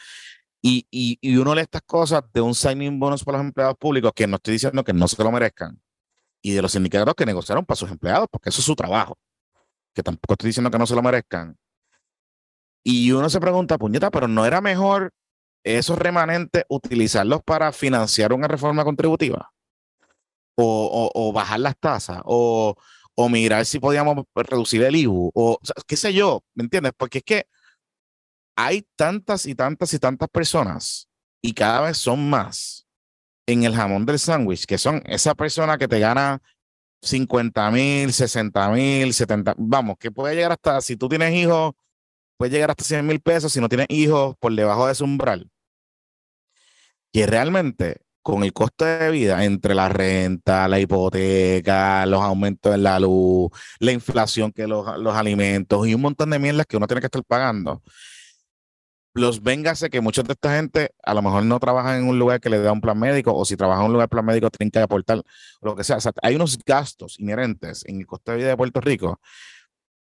[0.60, 4.12] Y, y, y, uno lee estas cosas de un signing bonus para los empleados públicos,
[4.14, 5.78] que no estoy diciendo que no se lo merezcan,
[6.42, 9.18] y de los sindicatos que negociaron para sus empleados, porque eso es su trabajo,
[9.94, 11.56] que tampoco estoy diciendo que no se lo merezcan.
[12.82, 15.12] Y uno se pregunta, puñeta, pero ¿no era mejor
[15.64, 19.50] esos remanentes utilizarlos para financiar una reforma contributiva?
[20.56, 22.74] O, o, o bajar las tasas, o,
[23.14, 26.92] o mirar si podíamos reducir el IBU, o, qué sé yo, ¿me entiendes?
[26.96, 27.46] Porque es que
[28.56, 31.08] hay tantas y tantas y tantas personas,
[31.42, 32.86] y cada vez son más,
[33.46, 36.40] en el jamón del sándwich, que son esa persona que te gana
[37.02, 41.74] 50 mil, 60 mil, 70, vamos, que puede llegar hasta, si tú tienes hijos,
[42.36, 45.50] puede llegar hasta 100 mil pesos, si no tienes hijos, por debajo de ese umbral.
[47.12, 52.82] Que realmente con el coste de vida entre la renta, la hipoteca, los aumentos en
[52.82, 56.86] la luz, la inflación que los, los alimentos y un montón de mierdas que uno
[56.86, 57.82] tiene que estar pagando.
[59.12, 62.40] Los véngase que muchos de esta gente a lo mejor no trabajan en un lugar
[62.40, 64.70] que le da un plan médico o si trabajan en un lugar plan médico tienen
[64.70, 65.22] que aportar
[65.60, 65.98] lo que sea.
[65.98, 69.20] O sea, hay unos gastos inherentes en el coste de vida de Puerto Rico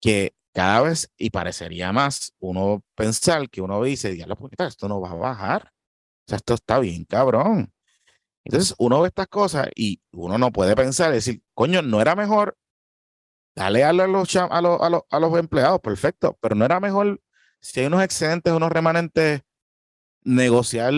[0.01, 5.11] que cada vez, y parecería más, uno pensar que uno dice, diablo, esto no va
[5.11, 5.73] a bajar.
[6.27, 7.73] O sea, esto está bien, cabrón.
[8.45, 12.57] Entonces uno ve estas cosas y uno no puede pensar, decir, coño, no era mejor
[13.55, 17.21] darle a los, a los, a los, empleados, perfecto, pero no era mejor
[17.61, 19.43] si hay unos excedentes, unos remanentes,
[20.23, 20.95] negociar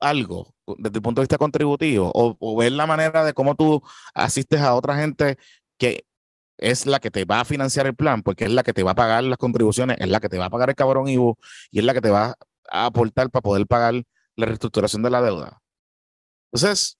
[0.00, 3.82] algo desde el punto de vista contributivo o, o, ver la manera de cómo tú
[4.14, 5.36] asistes a otra gente
[5.78, 6.06] que
[6.58, 8.92] es la que te va a financiar el plan, porque es la que te va
[8.92, 11.36] a pagar las contribuciones, es la que te va a pagar el cabrón IVU
[11.70, 12.36] y es la que te va
[12.70, 14.04] a aportar para poder pagar
[14.36, 15.63] la reestructuración de la deuda.
[16.54, 16.98] Entonces,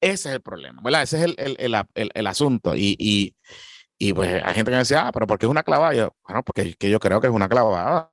[0.00, 1.02] ese es el problema, ¿verdad?
[1.02, 2.76] Ese es el, el, el, el asunto.
[2.76, 3.34] Y, y,
[3.98, 5.94] y, pues hay gente que me decía, ah, pero ¿por qué es una clavada?
[5.94, 8.12] Yo, bueno, porque que yo creo que es una clavada.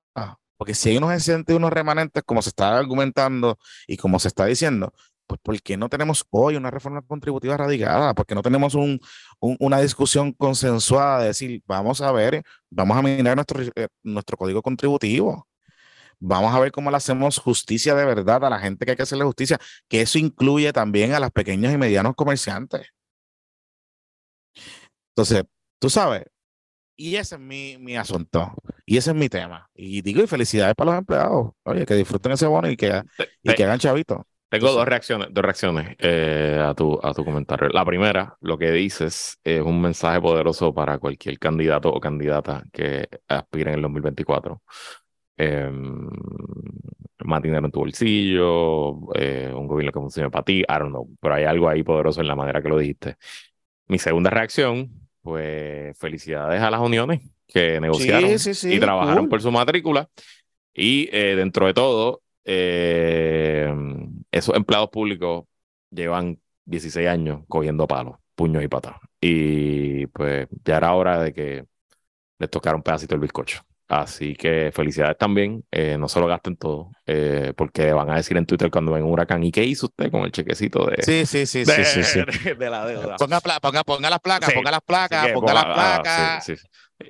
[0.58, 4.28] Porque si hay unos excedentes y unos remanentes, como se está argumentando y como se
[4.30, 4.92] está diciendo,
[5.28, 8.16] pues ¿por qué no tenemos hoy una reforma contributiva radicada?
[8.16, 9.00] ¿Por qué no tenemos un,
[9.40, 14.38] un, una discusión consensuada de decir, vamos a ver, vamos a mirar nuestro, eh, nuestro
[14.38, 15.48] código contributivo?
[16.20, 19.04] Vamos a ver cómo le hacemos justicia de verdad a la gente que hay que
[19.04, 22.88] hacerle justicia, que eso incluye también a las pequeños y medianos comerciantes.
[25.12, 25.44] Entonces,
[25.80, 26.24] tú sabes,
[26.96, 28.54] y ese es mi, mi asunto,
[28.86, 29.70] y ese es mi tema.
[29.76, 31.52] Y digo, y felicidades para los empleados.
[31.64, 33.04] Oye, que disfruten ese bono y que,
[33.44, 34.20] y que hagan chavitos.
[34.50, 37.68] Tengo dos reacciones, dos reacciones eh, a, tu, a tu comentario.
[37.70, 43.10] La primera, lo que dices es un mensaje poderoso para cualquier candidato o candidata que
[43.28, 44.62] aspire en el 2024
[45.38, 45.72] eh,
[47.28, 51.10] más dinero en tu bolsillo, eh, un gobierno que funcione para ti, I don't know,
[51.20, 53.16] pero hay algo ahí poderoso en la manera que lo dijiste.
[53.88, 58.32] Mi segunda reacción, pues felicidades a las uniones que negociaron
[58.64, 60.10] y trabajaron por su matrícula.
[60.74, 63.74] Y eh, dentro de todo, eh,
[64.32, 65.46] esos empleados públicos
[65.90, 68.96] llevan 16 años cogiendo palos, puños y patas.
[69.20, 71.66] Y pues ya era hora de que
[72.40, 73.67] les tocara un pedacito del bizcocho.
[73.88, 75.64] Así que felicidades también.
[75.72, 79.04] Eh, no se lo gasten todo, eh, porque van a decir en Twitter cuando ven
[79.04, 79.44] un huracán.
[79.44, 82.20] ¿Y qué hizo usted con el chequecito de, sí, sí, sí, de, sí, sí,
[82.60, 83.16] de la deuda?
[83.16, 86.46] Ponga, ponga, ponga las placas, ponga las placas, ponga, las placas.
[86.46, 86.68] sí, sí.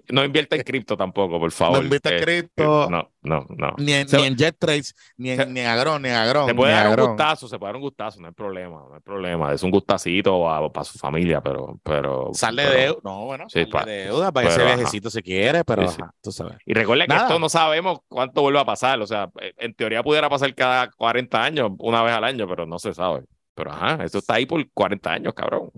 [0.09, 1.77] No invierta en cripto tampoco, por favor.
[1.77, 2.89] No invierta en eh, cripto.
[2.89, 3.73] no, no, no.
[3.77, 6.47] Ni en, ni en Jet Trades, ni en, ni en Agrón, ni en Agrón.
[6.47, 7.05] Se puede dar agrón.
[7.05, 9.53] un gustazo, se puede dar un gustazo, no hay problema, no hay problema.
[9.53, 11.79] Es un gustacito para su familia, pero.
[11.83, 12.99] pero sale pero, de deuda.
[13.03, 16.31] No, bueno, sí, sale de deuda para ese viajecito si quiere, pero sí, ajá, tú
[16.33, 16.57] sabes.
[16.65, 17.27] Y recuerda que Nada.
[17.27, 18.99] esto no sabemos cuánto vuelve a pasar.
[19.01, 22.77] O sea, en teoría pudiera pasar cada 40 años, una vez al año, pero no
[22.77, 23.23] se sabe.
[23.55, 25.71] Pero ajá, esto está ahí por 40 años, cabrón.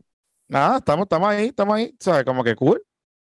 [0.47, 2.25] Nada, estamos, estamos ahí, estamos ahí, ¿sabes?
[2.25, 2.81] Como que cool.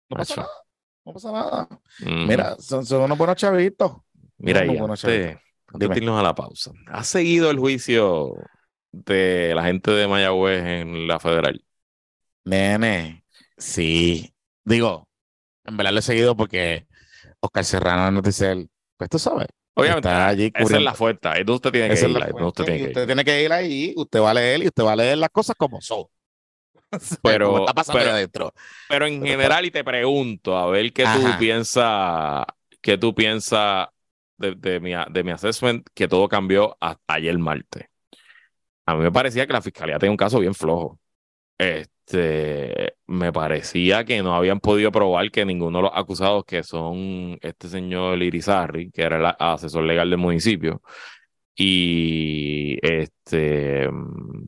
[0.08, 0.65] No pasa nada.
[1.06, 1.68] No pasa nada.
[2.00, 3.92] Mira, son, son unos buenos chavitos.
[4.38, 5.42] Mira, unos y buenos antes, chavitos.
[5.72, 8.34] antes de irnos a la pausa, ¿has seguido el juicio
[8.90, 11.64] de la gente de Mayagüez en la federal?
[12.44, 13.24] Nene,
[13.56, 14.34] sí.
[14.64, 15.08] Digo,
[15.64, 16.88] en verdad lo he seguido porque
[17.38, 19.46] Oscar Serrano nos dice él, pues tú sabes.
[19.74, 21.30] Obviamente, está allí esa es la fuerza.
[21.48, 22.88] Usted tiene que ir.
[22.88, 25.30] usted tiene que ir ahí, usted va a leer y usted va a leer las
[25.30, 26.04] cosas como son.
[27.22, 28.54] Pero- está pasando pero- adentro.
[28.88, 32.44] Pero en general, y te pregunto, a ver qué tú piensas,
[32.80, 33.88] qué tú piensas
[34.38, 37.86] de, mi, de mi assessment que todo cambió ayer martes.
[38.86, 40.98] A mí me parecía que la fiscalía tenía un caso bien flojo.
[41.58, 47.38] Este, me parecía que no habían podido probar que ninguno de los acusados, que son
[47.40, 50.82] este señor Irizarri, que era el asesor legal del municipio,
[51.56, 53.88] y este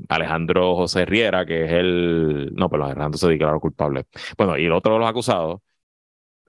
[0.08, 2.54] Alejandro José Riera, que es el.
[2.54, 4.06] No, pero Alejandro se declaró culpable.
[4.36, 5.60] Bueno, y el otro de los acusados,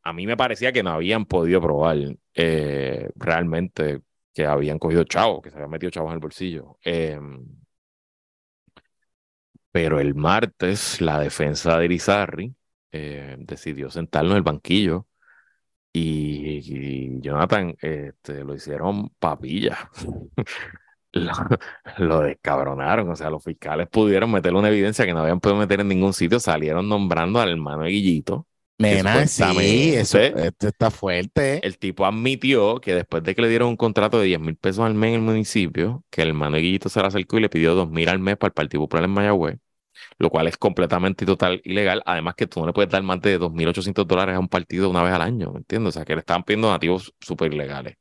[0.04, 1.98] a mí me parecía que no habían podido probar
[2.34, 4.02] eh, realmente
[4.34, 6.78] que habían cogido chavos, que se habían metido chavos en el bolsillo.
[6.84, 7.46] Em,
[9.72, 12.56] pero el martes la defensa de Irizarri
[12.92, 15.08] eh, decidió sentarlo en el banquillo
[15.92, 19.90] y, Jonathan este, lo hicieron papilla.
[21.14, 21.32] lo,
[21.98, 23.10] lo, descabronaron.
[23.10, 26.14] O sea, los fiscales pudieron meterle una evidencia que no habían podido meter en ningún
[26.14, 26.40] sitio.
[26.40, 28.46] Salieron nombrando al hermano de Guillito.
[28.78, 31.60] Mena, sí, eso está fuerte.
[31.68, 34.86] El tipo admitió que después de que le dieron un contrato de 10 mil pesos
[34.86, 37.50] al mes en el municipio, que el hermano de Guillito se le acercó y le
[37.50, 39.60] pidió 2 mil al mes para el Partido Popular en Mayagüez
[40.18, 42.02] lo cual es completamente y total ilegal.
[42.06, 45.04] Además que tú no le puedes dar más de 2.800 dólares a un partido una
[45.04, 45.90] vez al año, ¿me entiendes?
[45.90, 47.98] O sea, que le estaban pidiendo nativos súper ilegales.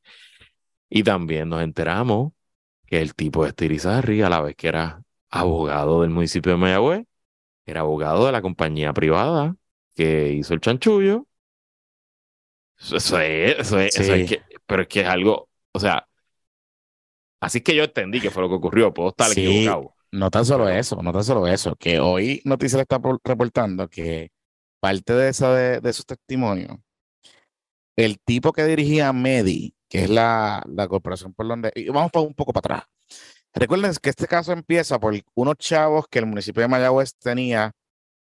[0.89, 2.33] Y también nos enteramos
[2.87, 7.05] que el tipo de Estirizarri, a la vez que era abogado del municipio de Mayagüez,
[7.67, 9.55] era abogado de la compañía privada
[9.95, 11.27] que hizo el chanchullo.
[12.79, 16.07] Eso es, eso es, eso es que, pero es que es algo, o sea,
[17.41, 19.95] así que yo entendí que fue lo que ocurrió, puedo estar equivocado.
[20.13, 24.31] No tan solo eso, no tan solo eso, que hoy Noticias está reportando que
[24.81, 26.79] parte de, esa de, de esos testimonios,
[27.97, 32.35] el tipo que dirigía Medi, que es la, la corporación por donde, y vamos un
[32.35, 32.89] poco para atrás.
[33.55, 37.73] Recuerden que este caso empieza por unos chavos que el municipio de Mayagüez tenía,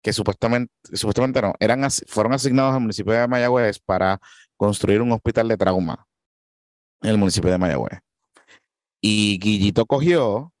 [0.02, 4.18] que supuestamente, supuestamente no, eran, fueron asignados al municipio de Mayagüez para
[4.56, 6.06] construir un hospital de trauma
[7.02, 8.00] en el municipio de Mayagüez.
[9.00, 10.52] Y Guillito cogió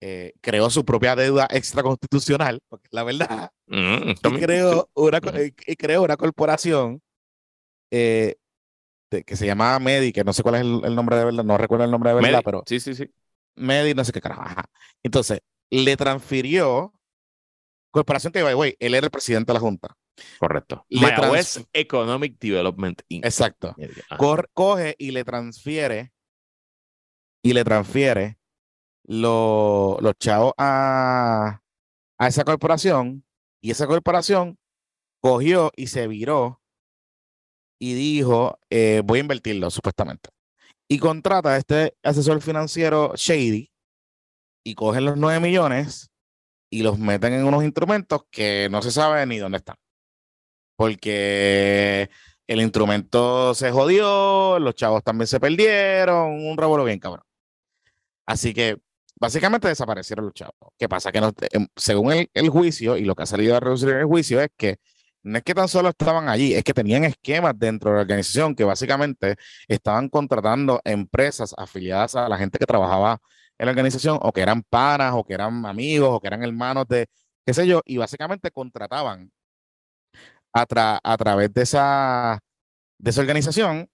[0.00, 5.20] eh, creó su propia deuda extraconstitucional, porque es la verdad, mm, y, creó una,
[5.66, 7.00] y creó una corporación
[7.90, 8.36] eh,
[9.08, 11.84] que se llamaba Medi, que no sé cuál es el, nombre de verdad, no recuerdo
[11.84, 13.10] el nombre de verdad, pero sí, sí, sí.
[13.54, 14.44] Medi, no sé qué carajo.
[15.02, 16.92] Entonces, le transfirió
[17.90, 19.96] corporación que, güey, él era el presidente de la Junta.
[20.38, 20.84] Correcto.
[20.90, 23.24] Mayagüez Economic Development Inc.
[23.24, 23.74] Exacto.
[24.52, 26.12] coge y le transfiere
[27.42, 28.38] y le transfiere
[29.06, 31.60] los chavos a,
[32.18, 33.24] a esa corporación
[33.60, 34.58] y esa corporación
[35.20, 36.60] cogió y se viró
[37.78, 40.30] y dijo, eh, voy a invertirlo supuestamente.
[40.88, 43.70] Y contrata a este asesor financiero Shady
[44.64, 46.10] y cogen los 9 millones
[46.70, 49.76] y los meten en unos instrumentos que no se sabe ni dónde están.
[50.76, 52.10] Porque
[52.46, 57.24] el instrumento se jodió, los chavos también se perdieron, un revuelo bien cabrón.
[58.26, 58.80] Así que
[59.16, 60.54] básicamente desaparecieron los chavos.
[60.78, 61.12] ¿Qué pasa?
[61.12, 61.18] Que
[61.52, 64.50] em, según el, juicio y lo que ha salido a reducir en el juicio es
[64.56, 64.78] que
[65.22, 68.54] no es que tan solo estaban allí, es que tenían esquemas dentro de la organización
[68.54, 73.18] que básicamente estaban contratando empresas afiliadas a la gente que trabajaba
[73.58, 76.86] en la organización o que eran panas o que eran amigos o que eran hermanos
[76.88, 77.08] de
[77.46, 79.30] qué sé yo, y básicamente contrataban
[80.52, 82.40] a, a través de esa,
[82.98, 83.88] de esa organización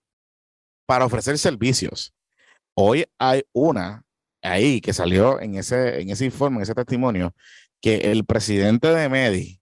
[0.87, 2.15] para ofrecer servicios.
[2.75, 4.05] Hoy hay una
[4.43, 7.35] ahí que salió en ese, en ese informe, en ese testimonio,
[7.81, 9.61] que el presidente de Medi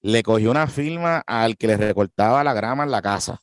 [0.00, 3.42] le cogió una firma al que le recortaba la grama en la casa.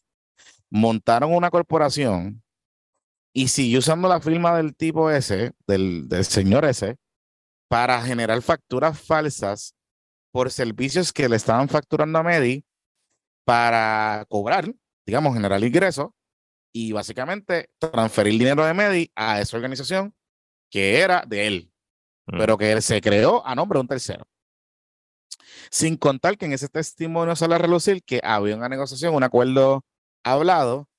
[0.70, 2.44] Montaron una corporación
[3.34, 6.98] y siguió usando la firma del tipo ese, del, del señor ese,
[7.68, 9.76] para generar facturas falsas
[10.32, 12.66] por servicios que le estaban facturando a Medi
[13.46, 14.74] para cobrar,
[15.06, 16.10] digamos, generar ingresos
[16.72, 20.14] y básicamente transferir dinero de Medi a esa organización
[20.74, 21.72] que era de él,
[22.26, 22.38] mm.
[22.40, 24.26] pero que él se creó a nombre de un tercero.
[25.70, 29.86] Sin contar que en ese testimonio sale a relucir que había una negociación, un acuerdo
[30.24, 30.90] hablado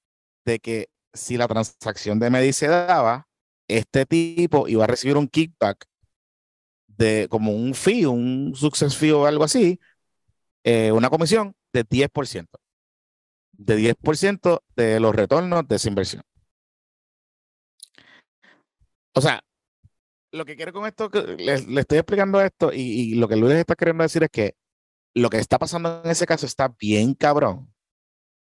[0.44, 3.26] de que si la transacción de Medi se daba,
[3.66, 5.86] este tipo iba a recibir un kickback
[6.86, 9.80] de como un fee, un success fee o algo así,
[10.62, 12.60] eh, una comisión de 10%.
[13.50, 16.22] De 10% de los retornos de esa inversión.
[19.14, 19.42] O sea,
[20.34, 24.02] lo que quiero con esto, le, estoy explicando esto y, lo que Luis está queriendo
[24.02, 24.56] decir es que
[25.14, 27.72] lo que está pasando en ese caso está bien cabrón.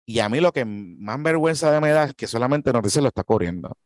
[0.06, 3.08] Y a mí lo que más vergüenza de me da es que solamente Noticias lo
[3.08, 3.76] está corriendo.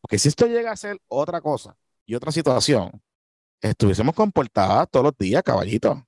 [0.00, 1.76] Porque si esto llega a ser otra cosa
[2.06, 3.02] y otra situación,
[3.60, 6.06] estuviésemos comportadas todos los días, caballito.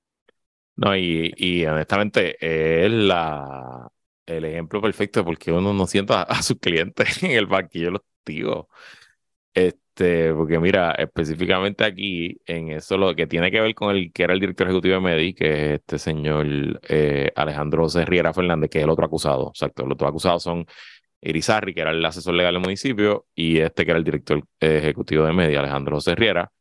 [0.75, 3.91] No, y, y honestamente es la,
[4.25, 7.91] el ejemplo perfecto de por qué uno no sienta a, sus clientes en el banquillo
[7.91, 8.65] los tíos.
[10.35, 14.33] Porque mira, específicamente aquí, en eso lo que tiene que ver con el que era
[14.33, 16.45] el director ejecutivo de Medi, que es este señor
[16.87, 19.49] eh, Alejandro Serriera Fernández, que es el otro acusado.
[19.49, 20.65] Exacto, los otros acusados son
[21.21, 25.25] Irizarri, que era el asesor legal del municipio, y este que era el director ejecutivo
[25.25, 26.51] de Medi, Alejandro Serriera.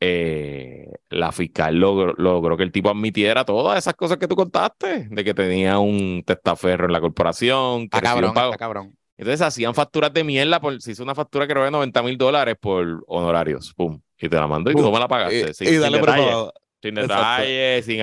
[0.00, 5.08] Eh, la fiscal logró, logró, que el tipo admitiera todas esas cosas que tú contaste,
[5.10, 7.88] de que tenía un testaferro en la corporación.
[7.88, 8.96] Que cabrón, cabrón.
[9.16, 12.56] Entonces hacían facturas de mierda, por, se hizo una factura creo de 90 mil dólares
[12.60, 15.54] por honorarios, pum, y te la mando y tú no me la pagaste.
[15.54, 16.50] sin, y dale sin
[16.82, 18.00] sin detalles, sin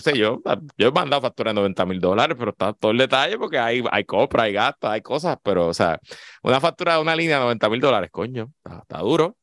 [0.00, 0.40] sé yo.
[0.76, 3.84] Yo he mandado facturas de 90 mil dólares, pero está todo el detalle porque hay,
[3.90, 6.00] hay compra, hay gastos, hay cosas, pero, o sea,
[6.42, 9.36] una factura de una línea de 90 mil dólares, coño, está, duro.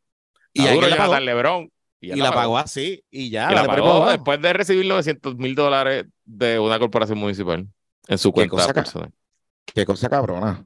[0.53, 1.71] y duro ya Lebron.
[2.03, 2.57] Y, la, pagó.
[2.57, 3.51] así, y ya.
[3.51, 7.67] Y la, pagó después de recibir 900 mil dólares de una corporación municipal
[8.07, 9.11] en su cuenta personal.
[9.65, 10.65] Qué cosa cabrona.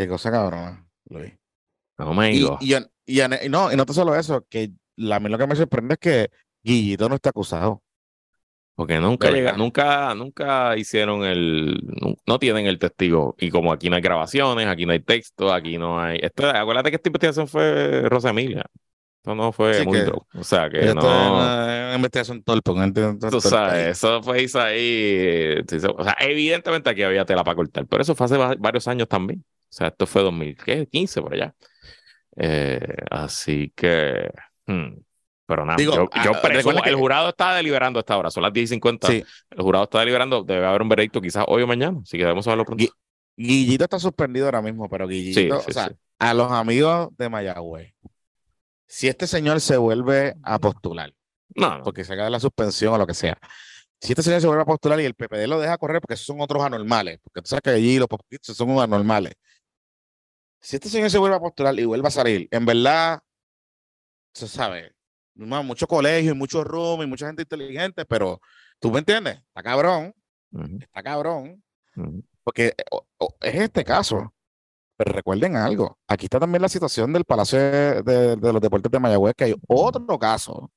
[0.00, 1.30] Qué cosa cabrona, Luis.
[1.98, 2.56] No me digo.
[2.62, 5.92] Y, y, no, y no solo eso, que la, a mí lo que me sorprende
[5.92, 6.30] es que
[6.62, 7.82] Guillito no está acusado.
[8.74, 11.82] Porque nunca llega, nunca, nunca hicieron el,
[12.26, 13.34] no, tienen el testigo.
[13.38, 16.18] Y como aquí no hay grabaciones, aquí no hay texto, aquí no hay.
[16.22, 18.64] Esto, acuérdate que esta investigación fue Rosa Emilia.
[19.18, 20.00] Esto no fue muy
[20.32, 21.02] O sea que no.
[21.02, 22.72] Una investigación torpe.
[23.30, 25.56] Tú sabes, eso fue ahí.
[25.94, 27.86] O sea, evidentemente aquí había tela para cortar.
[27.86, 29.44] Pero eso fue hace varios años también.
[29.70, 31.54] O sea, esto fue 2015 por allá.
[32.36, 32.80] Eh,
[33.10, 34.30] así que.
[34.66, 34.96] Hmm,
[35.46, 38.52] pero nada, yo, yo ah, presumo, el jurado está deliberando a esta hora, son las
[38.52, 39.08] 10 y 50.
[39.08, 39.24] Sí.
[39.50, 42.44] El jurado está deliberando, debe haber un veredicto quizás hoy o mañana, así que debemos
[42.44, 42.84] saberlo pronto.
[43.36, 47.94] Guillito está suspendido ahora mismo, pero Guillito, o sea, a los amigos de Mayagüez,
[48.86, 51.12] si este señor se vuelve a postular,
[51.56, 53.36] no, porque se de la suspensión o lo que sea,
[54.00, 56.26] si este señor se vuelve a postular y el PPD lo deja correr porque esos
[56.26, 59.34] son otros anormales, porque tú sabes que allí los postulistas son anormales.
[60.60, 63.20] Si este señor se vuelve a postular y vuelve a salir, en verdad,
[64.34, 64.92] se sabe,
[65.34, 68.40] mucho colegio y mucho room y mucha gente inteligente, pero
[68.78, 70.14] tú me entiendes, está cabrón,
[70.80, 71.62] está cabrón,
[72.44, 74.32] porque eh, es este caso.
[74.96, 79.34] Pero recuerden algo, aquí está también la situación del Palacio de, los Deportes de Mayagüez,
[79.34, 80.70] que hay otro caso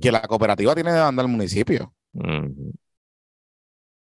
[0.00, 1.94] que la cooperativa tiene de demanda al municipio.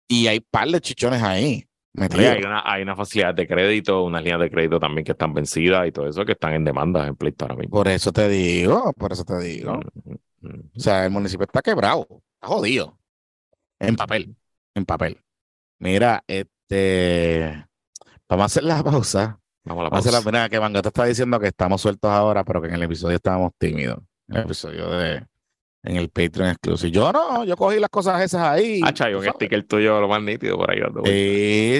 [0.08, 1.67] Y hay par de chichones ahí.
[1.98, 5.88] Hay, una, hay una facilidad de crédito, unas líneas de crédito también que están vencidas
[5.88, 7.72] y todo eso que están en demanda en pleito ahora mismo.
[7.72, 9.80] Por eso te digo, por eso te digo.
[10.76, 12.98] O sea, el municipio está quebrado, está jodido.
[13.80, 14.36] En papel,
[14.76, 15.20] en papel.
[15.80, 17.66] Mira, este,
[18.30, 19.40] vamos a hacer la pausa.
[19.64, 19.90] Vamos a la pausa.
[19.90, 22.68] Vamos a hacer la pena que Mangata está diciendo que estamos sueltos ahora, pero que
[22.70, 24.00] en el episodio estábamos tímidos.
[24.28, 25.26] En el episodio de,
[25.84, 26.91] en el Patreon exclusive.
[26.91, 28.82] Yo no, yo cogí las cosas esas ahí.
[28.84, 30.82] Ah, Chayo, un sticker tuyo lo más nítido por ahí.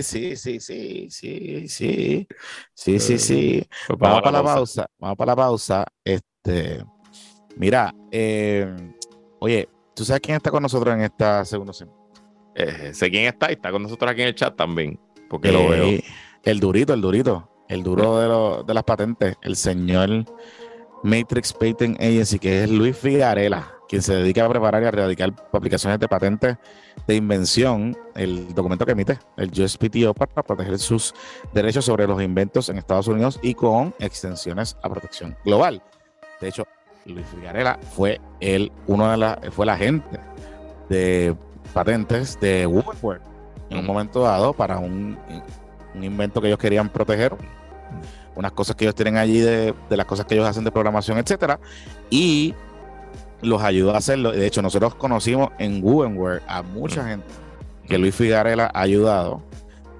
[0.02, 2.28] Sí, sí, sí, sí, sí, sí,
[2.74, 3.68] sí, sí, sí.
[3.88, 4.88] Pues vamos, para la pausa.
[4.98, 5.86] Vamos para la pausa.
[6.04, 6.84] Este,
[7.56, 8.76] mira, eh,
[9.40, 11.98] oye, ¿tú sabes quién está con nosotros en esta segunda semana?
[12.56, 15.70] Eh, sé quién está y está con nosotros aquí en el chat también, porque lo
[15.70, 15.86] veo.
[15.86, 16.04] Eh,
[16.44, 20.26] el durito, el durito, el duro de, lo, de las patentes, el señor
[21.04, 25.34] Matrix Patent Agency, que es Luis Figarela quien se dedica a preparar y a erradicar
[25.52, 26.56] aplicaciones de patentes
[27.06, 31.14] de invención, el documento que emite el USPTO para proteger sus
[31.54, 35.84] derechos sobre los inventos en Estados Unidos y con extensiones a protección global.
[36.40, 36.66] De hecho,
[37.06, 40.22] Luis Figarela fue el, uno de la, fue el agente
[40.88, 41.36] de
[41.74, 43.20] patentes de Woodward
[43.72, 45.20] en un momento dado para un,
[45.94, 47.36] un invento que ellos querían proteger
[48.38, 51.18] unas cosas que ellos tienen allí de, de, las cosas que ellos hacen de programación,
[51.18, 51.60] etcétera,
[52.10, 52.56] y
[53.42, 54.32] los ayudó a hacerlo.
[54.32, 57.28] De hecho, nosotros conocimos en Gubenware a mucha gente
[57.88, 59.42] que Luis Figarela ha ayudado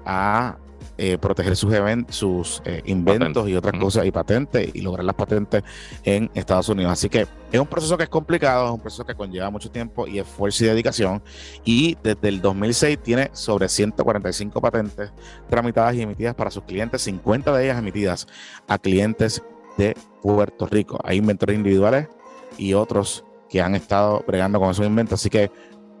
[0.04, 0.56] a
[0.98, 1.74] eh, proteger sus,
[2.10, 5.64] sus eh, inventos y otras cosas y patentes y lograr las patentes
[6.04, 6.92] en Estados Unidos.
[6.92, 10.06] Así que es un proceso que es complicado, es un proceso que conlleva mucho tiempo
[10.06, 11.22] y esfuerzo y dedicación.
[11.64, 15.12] Y desde el 2006 tiene sobre 145 patentes
[15.48, 18.28] tramitadas y emitidas para sus clientes, 50 de ellas emitidas
[18.68, 19.42] a clientes
[19.78, 21.00] de Puerto Rico.
[21.04, 22.08] Hay inventores individuales
[22.58, 25.20] y otros que han estado bregando con esos inventos.
[25.20, 25.50] Así que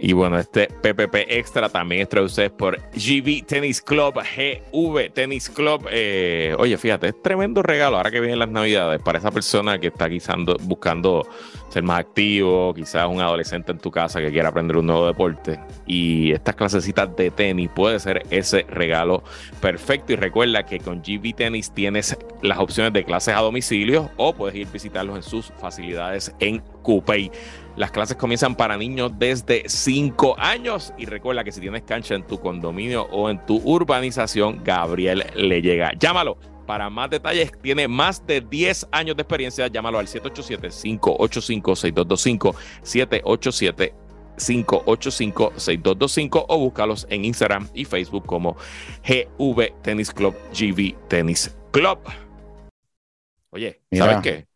[0.00, 5.88] y bueno, este PPP Extra también es traducido por GV Tennis Club, GV Tennis Club.
[5.90, 9.88] Eh, oye, fíjate, es tremendo regalo ahora que vienen las navidades para esa persona que
[9.88, 11.26] está guisando, buscando
[11.68, 15.60] ser más activo, quizás un adolescente en tu casa que quiera aprender un nuevo deporte.
[15.86, 19.22] Y estas clasecitas de tenis puede ser ese regalo
[19.60, 20.12] perfecto.
[20.12, 24.56] Y recuerda que con GB Tennis tienes las opciones de clases a domicilio o puedes
[24.56, 27.30] ir a visitarlos en sus facilidades en Coupey.
[27.76, 32.26] Las clases comienzan para niños desde 5 años y recuerda que si tienes cancha en
[32.26, 35.92] tu condominio o en tu urbanización, Gabriel le llega.
[35.96, 36.38] Llámalo
[36.68, 39.68] para más detalles, tiene más de 10 años de experiencia.
[39.68, 42.54] Llámalo al 787-585-6225,
[44.36, 48.54] 787-585-6225 o búscalos en Instagram y Facebook como
[49.02, 52.00] GV Tennis Club, GV Tennis Club.
[53.48, 54.46] Oye, ¿sabes qué?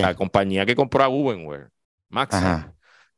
[0.00, 1.68] La compañía que compró a Ubenware,
[2.08, 2.36] Max,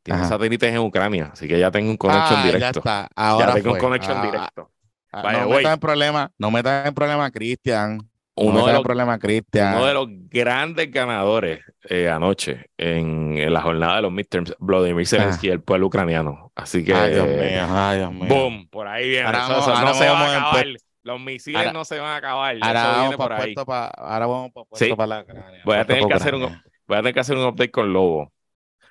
[0.02, 2.82] tiene satélites en Ucrania, así que ya tengo un conexión ah, directo.
[2.84, 3.08] Ya, está.
[3.16, 4.70] Ahora tengo un conexión ah, directo.
[5.10, 8.06] Ah, no metas en problema, no metas en problema, Cristian
[8.38, 9.76] uno, de los, problema, Cristian.
[9.76, 15.08] uno de los grandes ganadores eh, anoche en, la jornada de los midterms, Vladimir ah.
[15.08, 16.52] Zelensky, el pueblo ucraniano.
[16.54, 16.94] Así que.
[16.94, 18.26] Ay, Dios mío, ay, Dios mío.
[18.28, 19.26] Boom, por ahí viene.
[19.26, 20.66] Ahora, eso, no se van a acabar.
[21.02, 22.56] Los misiles no se van a acabar.
[22.60, 23.54] Ahora eso vamos por ahí.
[23.56, 25.62] ahora vamos por puesto para la Ucrania.
[25.64, 28.32] Voy a, tener que hacer un, voy a tener que hacer un update con Lobo.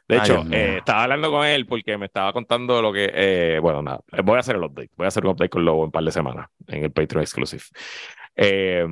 [0.08, 3.12] De hecho, eh, estaba hablando con él porque me estaba contando lo que.
[3.14, 4.90] Eh, bueno, nada, voy a hacer el update.
[4.96, 7.22] Voy a hacer un update con Lobo en un par de semanas en el Patreon
[7.22, 7.64] Exclusive.
[8.38, 8.86] Eh,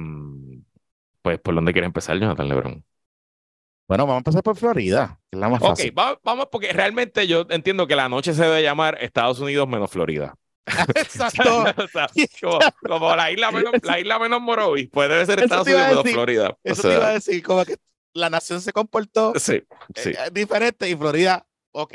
[1.21, 2.83] pues, ¿por dónde quieres empezar, Jonathan Lebron?
[3.87, 5.93] Bueno, vamos a empezar por Florida, que es la más fácil.
[5.95, 9.91] Ok, vamos, porque realmente yo entiendo que la noche se debe llamar Estados Unidos menos
[9.91, 10.35] Florida.
[10.95, 11.65] Exacto.
[12.87, 16.57] como, la isla menos, la isla menos Morovis, pues debe ser Estados Unidos menos Florida.
[16.63, 17.77] Eso te iba a decir, como que
[18.13, 19.61] la nación se comportó sí,
[19.95, 20.09] sí.
[20.09, 21.93] Eh, diferente y Florida, ok.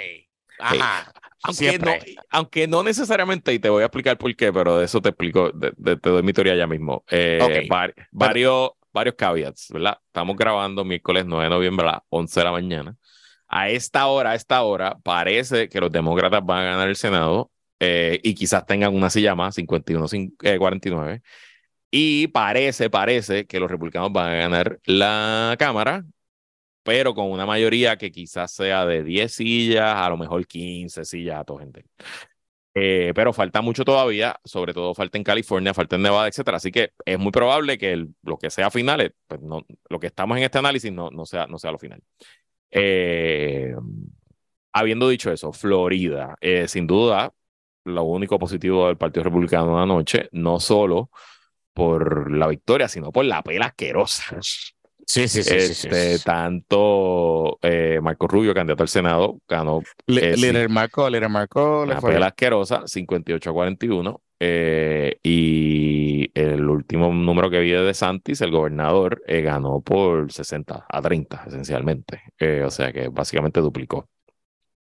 [0.61, 1.13] Ajá.
[1.43, 1.93] Aunque no,
[2.30, 5.51] aunque no, necesariamente, y te voy a explicar por qué, pero de eso te explico,
[5.53, 7.05] te doy mi teoría ya mismo.
[7.11, 7.68] Eh,
[8.12, 9.99] varios, varios caveats, ¿verdad?
[10.07, 12.97] Estamos grabando miércoles 9 de noviembre a las 11 de la mañana.
[13.49, 17.51] A esta hora, a esta hora, parece que los demócratas van a ganar el Senado
[17.80, 21.14] eh, y quizás tengan una silla más, 51-49.
[21.16, 21.20] Eh,
[21.91, 26.05] y parece, parece que los republicanos van a ganar la Cámara,
[26.83, 31.41] pero con una mayoría que quizás sea de 10 sillas, a lo mejor 15 sillas
[31.41, 31.85] a toda gente.
[32.74, 36.57] Eh, pero falta mucho todavía, sobre todo falta en California, falta en Nevada, etcétera.
[36.59, 40.39] Así que es muy probable que lo que sea finales, pues no, lo que estamos
[40.39, 42.03] en este análisis no, no, sea, no sea lo final.
[42.70, 43.74] Eh,
[44.72, 47.33] habiendo dicho eso, Florida, eh, sin duda,
[47.85, 51.11] lo único positivo del Partido Republicano de anoche, no solo
[51.72, 54.39] por la victoria, sino por la pela asquerosa
[55.13, 55.57] Sí, sí, sí.
[55.57, 59.83] Este, Tanto eh, Marco Rubio, candidato al Senado, ganó.
[60.07, 61.85] Eh, líder Marco, líder Marco.
[61.85, 64.23] La fue asquerosa, 58 a 41.
[64.39, 70.87] Eh, y el último número que vi de Santis, el gobernador, eh, ganó por 60
[70.89, 72.23] a 30, esencialmente.
[72.65, 74.09] o sea que básicamente duplicó.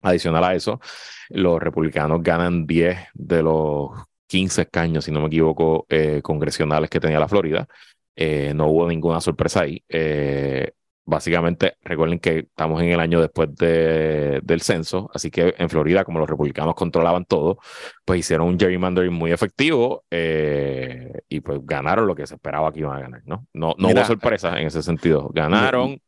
[0.03, 0.81] Adicional a eso,
[1.29, 3.91] los republicanos ganan 10 de los
[4.27, 5.87] 15 escaños, si no me equivoco,
[6.22, 7.68] congresionales que tenía la Florida.
[8.17, 9.85] Eh, no hubo ninguna sorpresa ahí.
[9.89, 10.73] Eh,
[11.05, 16.05] básicamente, recuerden que estamos en el año después de, del censo, así que en Florida,
[16.05, 17.59] como los republicanos controlaban todo,
[18.05, 22.81] pues hicieron un gerrymandering muy efectivo eh, y pues ganaron lo que se esperaba que
[22.81, 23.47] iban a ganar, ¿no?
[23.53, 25.31] No, no hubo sorpresa en ese sentido.
[25.33, 26.01] Ganaron.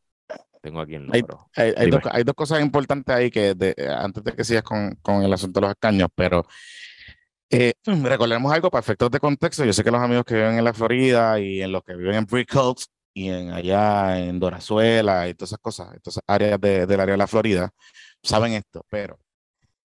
[0.61, 1.49] Tengo aquí el número.
[1.55, 3.55] Hay, hay, dos, cosas importantes ahí que
[3.97, 6.45] antes de que sigas con, con el asunto de los escaños, pero
[7.49, 9.65] eh, recordemos algo para efectos de contexto.
[9.65, 12.15] Yo sé que los amigos que viven en la Florida y en los que viven
[12.15, 15.89] en Brickhouse y en allá en Dorazuela y todas esas cosas,
[16.27, 17.71] áreas del área de la Florida,
[18.23, 19.19] saben esto, pero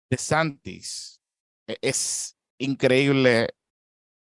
[0.10, 1.22] de Santis
[1.68, 3.50] e, es increíble,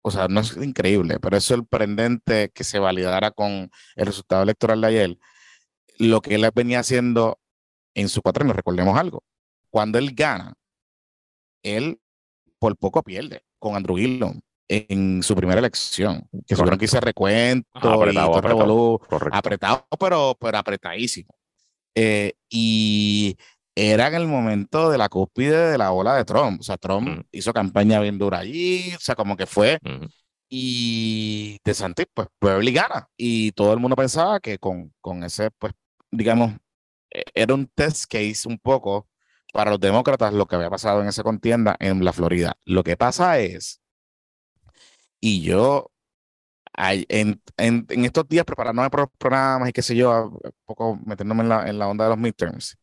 [0.03, 4.82] o sea, no es increíble, pero es sorprendente que se validara con el resultado electoral
[4.82, 5.17] de ayer
[5.97, 7.39] lo que él venía haciendo
[7.93, 8.53] en su cuatreno.
[8.53, 9.24] Recordemos algo,
[9.69, 10.53] cuando él gana,
[11.63, 11.99] él
[12.64, 16.26] por poco pierde con Andrew Gillon en su primera elección.
[16.47, 19.01] Que tuvieron que hice recuento apretado,
[19.34, 21.36] apretado, pero, pero apretadísimo.
[21.93, 23.36] Eh, y
[23.76, 26.61] era en el momento de la cúspide de la ola de Trump.
[26.61, 27.22] O sea, Trump mm.
[27.34, 29.78] hizo campaña bien dura allí, o sea, como que fue.
[29.84, 30.05] Mm.
[30.47, 33.09] Y de Santis, pues, Beverly gana.
[33.18, 35.74] Y todo el mundo pensaba que con, con ese, pues,
[36.11, 36.53] digamos,
[37.11, 39.05] e, era un test case un poco
[39.54, 42.58] para los demócratas lo que había pasado en esa contienda en la Florida.
[42.66, 43.82] Lo que pasa es,
[45.22, 45.91] y yo
[46.76, 51.43] en, en, estos días preparándome para los programas y qué sé yo, un poco metiéndome
[51.43, 52.78] en la, en la onda de los midterms,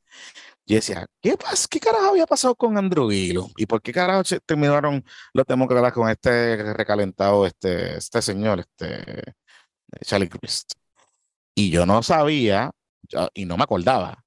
[0.66, 3.49] yo decía, ¿qué, pas ¿qué carajo había pasado con Andrew Gilo?
[3.57, 5.05] ¿Y por qué carajo terminaron
[5.35, 9.35] los demócratas con este recalentado, este, este señor, este
[10.03, 10.75] Charlie Crist?
[11.55, 12.71] Y yo no sabía,
[13.35, 14.25] y no me acordaba,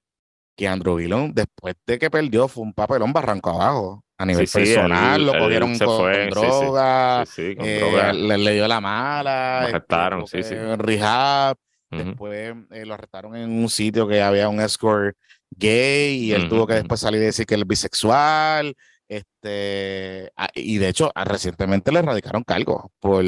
[0.56, 4.04] que Andrew Gillum, después de que perdió, fue un papelón barranco abajo.
[4.16, 9.62] A nivel personal, lo cogieron con, droga, le, dio la mala.
[9.64, 10.56] Lo arrestaron, sí, sí.
[10.56, 11.58] Rehab.
[11.90, 15.16] Después eh, lo arrestaron en un sitio que había un escort
[15.52, 18.76] gay y él tuvo que después salir y decir que él es bisexual.
[19.08, 23.24] Este, ah, y de hecho, ah, recientemente le erradicaron cargos por,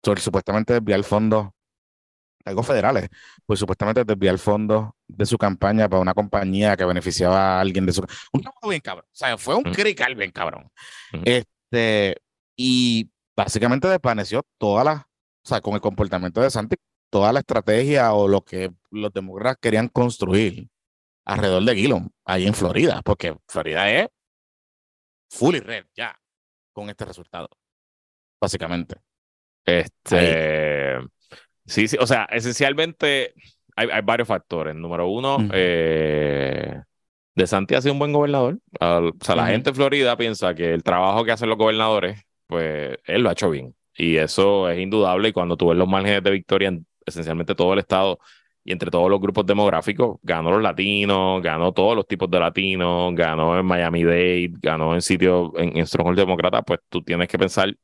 [0.00, 1.48] por supuestamente desviar fondos,
[2.44, 3.08] cargos federales,
[3.46, 7.92] pues supuestamente desviar fondos de su campaña para una compañía que beneficiaba a alguien de
[7.92, 8.02] su.
[8.32, 9.06] Un trabajo bien cabrón.
[9.06, 10.70] O sea, fue un crical bien cabrón.
[11.24, 12.16] Este,
[12.56, 15.08] y básicamente desvaneció toda la,
[15.44, 16.76] o sea, con el comportamiento de Santi,
[17.10, 20.68] toda la estrategia o lo que los demócratas querían construir
[21.24, 24.08] alrededor de Gillum, ahí en Florida, porque Florida es
[25.28, 26.18] fully red ya
[26.72, 27.48] con este resultado,
[28.40, 28.96] básicamente.
[29.64, 30.98] Este,
[31.70, 33.34] sí, sí, o sea, esencialmente
[33.76, 34.74] hay, hay varios factores.
[34.74, 36.80] Número uno, eh,
[37.34, 38.58] De Santi ha sido un buen gobernador.
[38.80, 42.98] o sea, la gente en Florida piensa que el trabajo que hacen los gobernadores, pues
[43.04, 43.74] él lo ha hecho bien.
[43.96, 45.28] Y eso es indudable.
[45.28, 48.18] Y cuando tú ves los márgenes de victoria en esencialmente todo el estado,
[48.62, 53.14] y entre todos los grupos demográficos, ganó los latinos, ganó todos los tipos de latinos,
[53.14, 57.74] ganó en Miami-Dade, ganó en sitios, en, en Stronghold Demócrata, pues tú tienes que pensar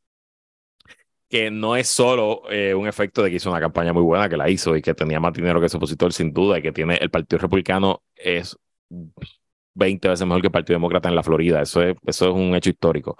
[1.28, 4.36] que no es solo eh, un efecto de que hizo una campaña muy buena, que
[4.36, 6.96] la hizo y que tenía más dinero que su opositor, sin duda, y que tiene
[6.96, 8.56] el Partido Republicano es
[9.74, 11.60] 20 veces mejor que el Partido Demócrata en la Florida.
[11.62, 13.16] Eso es, eso es un hecho histórico.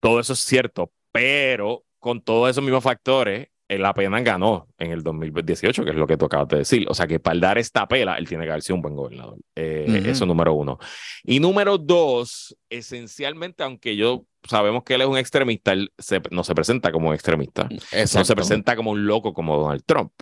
[0.00, 5.02] Todo eso es cierto, pero con todos esos mismos factores, él apenas ganó en el
[5.02, 6.86] 2018, que es lo que tú acabas de decir.
[6.88, 9.38] O sea que para dar esta pela, él tiene que haber sido un buen gobernador.
[9.56, 10.78] Eh, eso número uno.
[11.24, 15.90] Y número dos, esencialmente, aunque yo sabemos que él es un extremista, él
[16.30, 17.66] no se presenta como un extremista.
[17.68, 20.12] No se presenta como un loco como Donald Trump.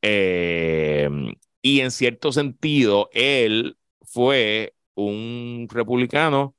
[0.00, 1.08] Eh,
[1.60, 6.54] y en cierto sentido, él fue un republicano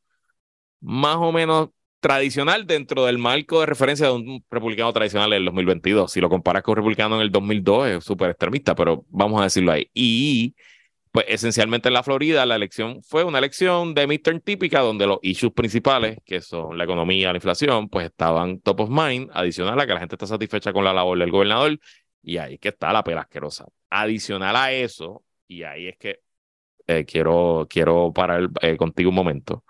[0.81, 1.69] más o menos
[1.99, 6.11] tradicional dentro del marco de referencia de un republicano tradicional en el 2022.
[6.11, 9.45] Si lo comparas con un republicano en el 2002, es súper extremista, pero vamos a
[9.45, 9.89] decirlo ahí.
[9.93, 10.55] Y
[11.11, 15.19] pues esencialmente en la Florida la elección fue una elección de midterm típica donde los
[15.23, 19.87] issues principales, que son la economía, la inflación, pues estaban top of mind, adicional a
[19.87, 21.79] que la gente está satisfecha con la labor del gobernador
[22.21, 23.65] y ahí que está la pela asquerosa.
[23.89, 26.19] Adicional a eso, y ahí es que
[26.87, 29.63] eh, quiero, quiero parar eh, contigo un momento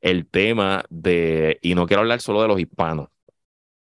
[0.00, 3.08] el tema de, y no quiero hablar solo de los hispanos,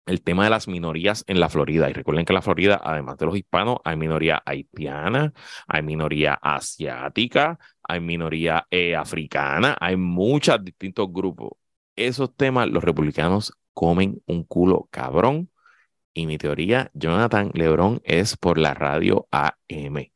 [0.06, 1.90] el tema de las minorías en la Florida.
[1.90, 5.32] Y recuerden que en la Florida, además de los hispanos, hay minoría haitiana,
[5.66, 11.52] hay minoría asiática, hay minoría eh, africana, hay muchos distintos grupos.
[11.96, 15.50] Esos temas los republicanos comen un culo cabrón.
[16.14, 20.10] Y mi teoría, Jonathan Lebron es por la radio AM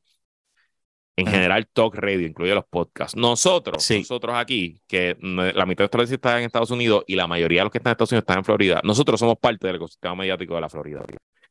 [1.17, 3.17] en general talk radio, incluye los podcasts.
[3.17, 7.61] Nosotros, nosotros aquí, que la mitad de audiencia está en Estados Unidos y la mayoría
[7.61, 10.15] de los que están en Estados Unidos están en Florida, nosotros somos parte del ecosistema
[10.15, 11.05] mediático de la Florida.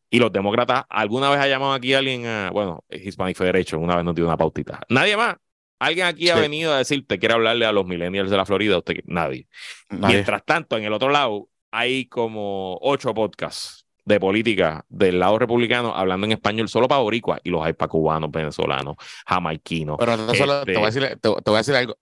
[0.09, 3.95] Y los demócratas, ¿alguna vez ha llamado aquí a alguien, a, bueno, Hispanic Federation, una
[3.95, 4.82] vez nos dio una pautita?
[4.89, 5.36] Nadie más.
[5.80, 8.78] ¿Alguien aquí ha venido a decir, te quiere hablarle a los millennials de la Florida?
[8.78, 9.47] Usted, nadie.
[9.89, 13.80] Mientras tanto, en el otro lado, hay como ocho podcasts
[14.12, 17.89] de política del lado republicano hablando en español solo para boricua y los hay para
[17.89, 18.95] cubanos, venezolanos,
[19.26, 19.97] jamaiquinos.
[19.99, 21.93] Pero no solo, te, voy a este decir, te, voy a decir algo,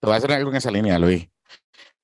[0.00, 1.28] te voy a decir algo en esa línea, Luis.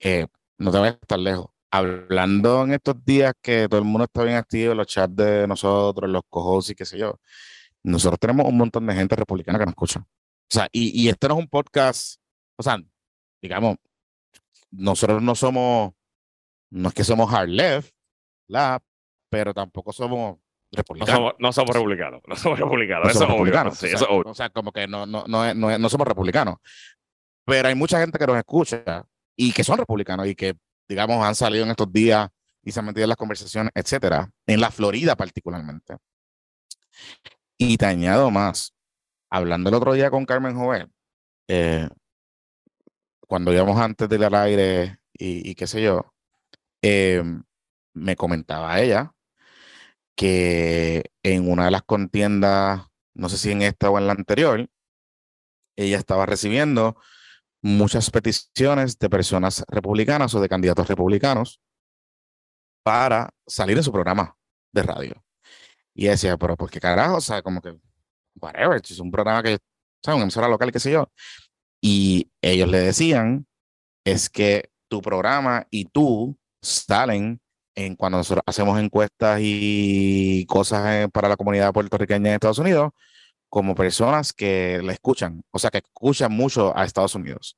[0.01, 0.27] Eh,
[0.59, 1.47] no te vayas a estar lejos.
[1.71, 6.09] Hablando en estos días que todo el mundo está bien activo, los chats de nosotros,
[6.09, 7.21] los cojos y qué sé yo,
[7.83, 10.01] nosotros tenemos un montón de gente republicana que nos escucha.
[10.01, 12.21] O sea, y, y este no es un podcast,
[12.57, 12.79] o sea,
[13.43, 13.77] digamos,
[14.71, 15.93] nosotros no somos,
[16.71, 17.93] no es que somos hard left,
[18.49, 18.83] la,
[19.29, 20.39] pero tampoco somos
[20.73, 21.35] republicanos.
[21.39, 23.11] No somos, republicanos, no somos republicanos.
[23.11, 23.83] eso republicanos.
[23.83, 26.57] Es o, sea, como que no, no, no, no, no somos republicanos.
[27.45, 29.07] Pero hay mucha gente que nos escucha
[29.37, 30.57] y que son republicanos y que,
[30.89, 32.29] digamos, han salido en estos días
[32.63, 35.97] y se han metido en las conversaciones, etcétera, en la Florida particularmente.
[37.57, 38.75] Y te añado más,
[39.31, 40.93] hablando el otro día con Carmen Joven,
[41.49, 41.89] eh,
[43.27, 46.15] cuando íbamos antes del aire y, y qué sé yo,
[46.83, 47.23] eh,
[47.95, 49.13] me comentaba ella
[50.19, 52.83] que en una de las contiendas,
[53.15, 54.69] no sé si en esta o en la anterior,
[55.77, 56.97] ella estaba recibiendo
[57.63, 61.61] muchas peticiones de personas republicanas o de candidatos republicanos
[62.83, 64.37] para salir en su programa
[64.73, 65.25] de radio.
[65.95, 67.19] Y decía, pero ¿por qué carajo?
[67.19, 67.79] O sea, como que,
[68.41, 69.59] whatever, es un programa que,
[70.03, 70.17] ¿sabes?
[70.17, 71.13] Una emisora local, qué sé yo.
[71.81, 73.47] Y ellos le decían,
[74.05, 77.41] es que tu programa y tú salen
[77.79, 82.91] en cuando nosotros hacemos encuestas y cosas eh, para la comunidad puertorriqueña en Estados Unidos,
[83.49, 87.57] como personas que la escuchan, o sea, que escuchan mucho a Estados Unidos,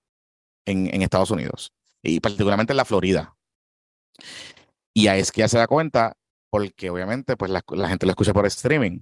[0.67, 3.35] en, Estados Unidos, y particularmente en la Florida.
[4.93, 6.15] Y ahí es que ya se da cuenta,
[6.51, 9.01] porque obviamente pues la, gente lo escucha por streaming.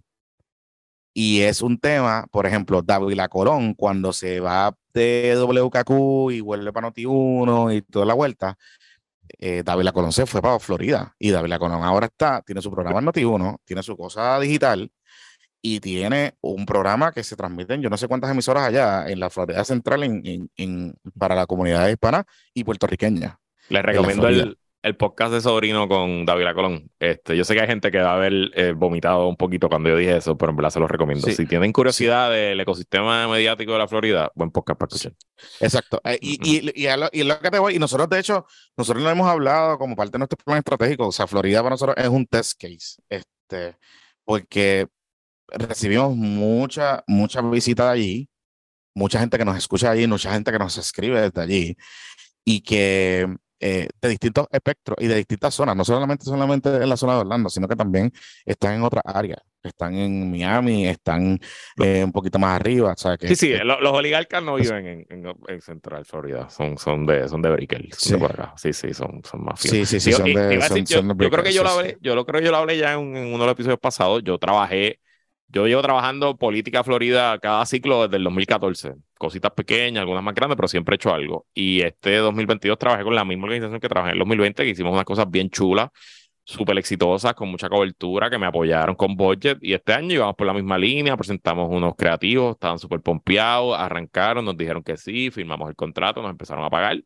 [1.15, 6.73] Y es un tema, por ejemplo, Dávila Colón, cuando se va de WKQ y vuelve
[6.73, 8.57] para Noti1 y toda la vuelta,
[9.39, 11.15] eh, Dávila Colón se fue para Florida.
[11.19, 14.91] Y Dávila Colón ahora está, tiene su programa en Noti1, tiene su cosa digital
[15.61, 19.19] y tiene un programa que se transmite en yo no sé cuántas emisoras allá en
[19.19, 22.25] la Florida Central en, en, para la comunidad hispana
[22.55, 23.39] y puertorriqueña.
[23.69, 24.59] Les recomiendo el,
[24.89, 26.91] el podcast de Sobrino con David Colón.
[26.99, 29.91] Este, yo sé que hay gente que va a haber eh, vomitado un poquito cuando
[29.91, 31.29] yo dije eso, pero en verdad se los recomiendo.
[31.31, 35.13] Si tienen curiosidad del ecosistema mediático de la Florida, buen podcast para escuchar.
[35.61, 36.01] Exacto.
[36.05, 39.03] Eh, y, y, y, lo, y, lo, que te voy, y nosotros de hecho, nosotros
[39.03, 41.07] lo hemos hablado como parte de nuestro plan estratégico.
[41.07, 43.01] O sea, Florida para nosotros es un test case.
[43.09, 43.77] Este,
[44.25, 44.89] porque
[45.49, 48.29] recibimos mucha, mucha visita de allí,
[48.95, 51.77] mucha gente que nos escucha allí, mucha gente que nos escribe desde allí.
[52.45, 53.29] Y que
[53.61, 57.21] eh, de distintos espectros y de distintas zonas, no solamente, solamente en la zona de
[57.21, 58.13] Orlando, sino que también
[58.45, 59.41] están en otras áreas.
[59.61, 61.39] Están en Miami, están
[61.83, 62.93] eh, un poquito más arriba.
[62.93, 67.29] O que, sí, sí, los, oligarcas no viven en, en, Central Florida, son, son de,
[67.29, 68.15] son de Brickell, sí.
[68.57, 71.31] Sí, sí, son, son más Sí, sí, sí, son de, son, yo, son de yo,
[71.31, 73.27] creo que yo lo hablé, yo lo creo que yo lo hablé ya en, en
[73.27, 74.23] uno de los episodios pasados.
[74.23, 75.01] Yo trabajé
[75.49, 78.95] yo llevo trabajando política Florida cada ciclo desde el 2014.
[79.19, 81.47] Cositas pequeñas, algunas más grandes, pero siempre he hecho algo.
[81.55, 84.93] Y este 2022 trabajé con la misma organización que trabajé en el 2020, que hicimos
[84.93, 85.89] unas cosas bien chulas,
[86.45, 89.59] súper exitosas, con mucha cobertura, que me apoyaron con budget.
[89.63, 94.45] Y este año íbamos por la misma línea, presentamos unos creativos, estaban súper pompeados, arrancaron,
[94.45, 97.03] nos dijeron que sí, firmamos el contrato, nos empezaron a pagar.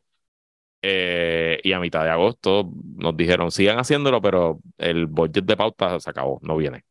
[0.84, 6.01] Eh, y a mitad de agosto nos dijeron, sigan haciéndolo, pero el budget de pauta
[6.01, 6.84] se acabó, no viene.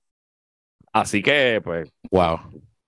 [0.93, 2.39] Así que, pues, wow.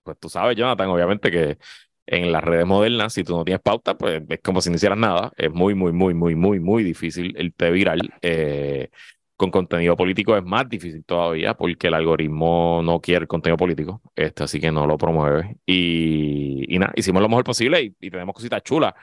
[0.02, 1.58] Pues tú sabes, Jonathan, obviamente que
[2.06, 4.98] en las redes modernas, si tú no tienes pauta, pues es como si no hicieras
[4.98, 5.32] nada.
[5.36, 8.00] Es muy, muy, muy, muy, muy, muy difícil el viral.
[8.20, 8.90] Eh,
[9.36, 14.44] con contenido político es más difícil todavía porque el algoritmo no quiere contenido político, este,
[14.44, 15.56] así que no lo promueve.
[15.66, 18.94] Y, nada, hicimos lo mejor posible y, y tenemos cositas chulas,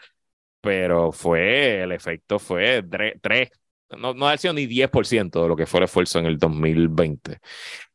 [0.61, 2.83] pero fue, el efecto fue
[3.21, 3.49] 3,
[3.97, 7.39] no, no ha sido ni 10% de lo que fue el esfuerzo en el 2020.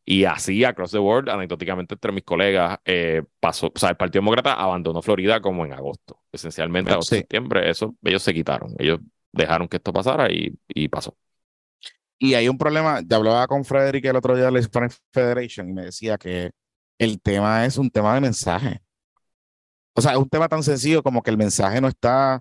[0.05, 4.21] Y así, across the world, anecdóticamente entre mis colegas, eh, pasó, o sea, el Partido
[4.23, 6.21] Demócrata abandonó Florida como en agosto.
[6.31, 7.21] Esencialmente, agosto, sí.
[7.23, 8.75] septiembre, eso, ellos se quitaron.
[8.79, 9.01] Ellos
[9.33, 11.17] dejaron que esto pasara y, y pasó.
[12.19, 15.69] Y hay un problema, ya hablaba con Frederick el otro día de la Hispanic Federation
[15.69, 16.51] y me decía que
[16.99, 18.81] el tema es un tema de mensaje.
[19.95, 22.41] O sea, es un tema tan sencillo como que el mensaje no está,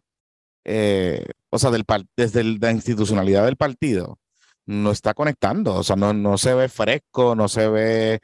[0.66, 1.86] eh, o sea, del,
[2.18, 4.20] desde el, la institucionalidad del partido
[4.66, 8.20] no está conectando, o sea, no, no se ve fresco, no se ve,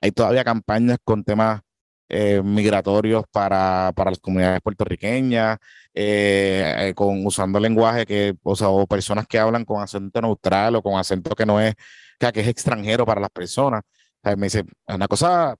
[0.00, 1.62] hay todavía campañas con temas
[2.08, 5.58] eh, migratorios para, para las comunidades puertorriqueñas,
[5.94, 10.82] eh, con, usando lenguaje que, o sea, o personas que hablan con acento neutral o
[10.82, 11.74] con acento que no es,
[12.18, 13.82] que, que es extranjero para las personas.
[14.22, 15.58] O sea, me dice, es una cosa, o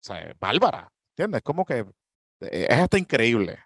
[0.00, 1.42] sea, bárbara, ¿entiendes?
[1.42, 1.86] Como que
[2.40, 3.58] eh, es hasta increíble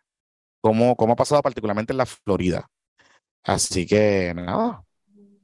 [0.66, 2.68] cómo, cómo ha pasado particularmente en la Florida.
[3.44, 4.82] Así que nada,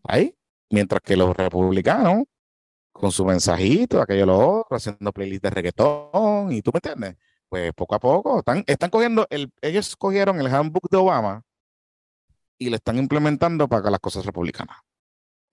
[0.03, 0.35] ahí
[0.71, 2.25] mientras que los republicanos,
[2.93, 7.17] con su mensajito, aquello lo otro, haciendo playlists de reggaetón, y tú me entiendes,
[7.49, 11.43] pues poco a poco están, están cogiendo, el, ellos cogieron el handbook de Obama
[12.59, 14.79] y lo están implementando para las cosas republicanas,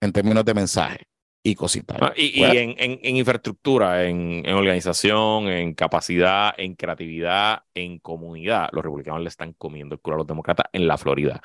[0.00, 1.09] en términos de mensaje
[1.42, 1.96] y cositas.
[2.00, 7.98] Ah, y, y en, en, en, infraestructura, en, en, organización, en capacidad, en creatividad, en
[7.98, 11.40] comunidad, los republicanos le están comiendo el culo a los demócratas en la Florida.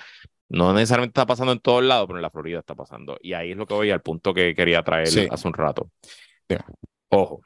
[0.49, 3.17] No necesariamente está pasando en todos lados, pero en la Florida está pasando.
[3.21, 5.27] Y ahí es lo que voy al punto que quería traer sí.
[5.29, 5.89] hace un rato.
[7.09, 7.41] Ojo,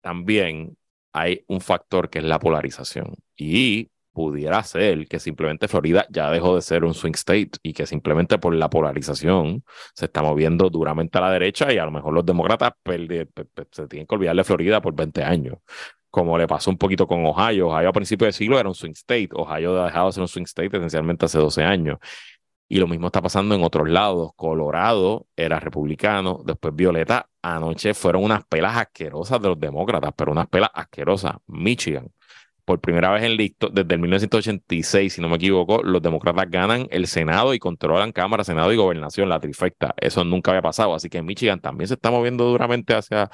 [0.00, 0.76] también
[1.12, 3.14] hay un factor que es la polarización.
[3.36, 7.86] Y pudiera ser que simplemente Florida ya dejó de ser un swing state y que
[7.86, 9.62] simplemente por la polarización
[9.94, 12.72] se está moviendo duramente a la derecha y a lo mejor los demócratas
[13.70, 15.58] se tienen que olvidar de Florida por 20 años
[16.10, 17.68] como le pasó un poquito con Ohio.
[17.68, 19.28] Ohio a principios de siglo era un swing state.
[19.34, 21.98] Ohio ha dejado de ser un swing state esencialmente hace 12 años.
[22.68, 24.32] Y lo mismo está pasando en otros lados.
[24.34, 27.28] Colorado era republicano, después Violeta.
[27.42, 31.36] Anoche fueron unas pelas asquerosas de los demócratas, pero unas pelas asquerosas.
[31.46, 32.10] Michigan.
[32.68, 36.86] Por primera vez en listo, desde el 1986, si no me equivoco, los demócratas ganan
[36.90, 39.94] el Senado y controlan Cámara, Senado y Gobernación, la trifecta.
[39.96, 40.94] Eso nunca había pasado.
[40.94, 43.30] Así que Michigan también se está moviendo duramente hacia,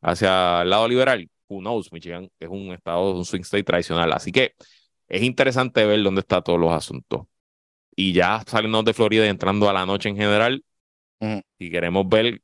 [0.00, 4.12] hacia el lado liberal who knows, Michigan es un estado, un swing state tradicional.
[4.12, 4.54] Así que
[5.08, 7.22] es interesante ver dónde están todos los asuntos.
[7.96, 10.64] Y ya saliendo de Florida y entrando a la noche en general,
[11.20, 11.38] mm.
[11.58, 12.42] si queremos ver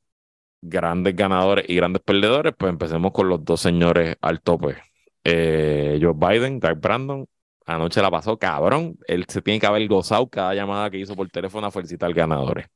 [0.61, 4.77] grandes ganadores y grandes perdedores, pues empecemos con los dos señores al tope.
[5.25, 7.27] Eh, Joe Biden, Doug Brandon,
[7.67, 8.99] anoche la pasó cabrón.
[9.07, 12.67] Él se tiene que haber gozado cada llamada que hizo por teléfono a felicitar ganadores.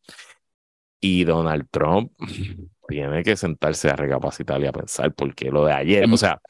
[1.01, 2.13] Y Donald Trump
[2.89, 6.41] tiene que sentarse a recapacitar y a pensar porque lo de ayer, o sea,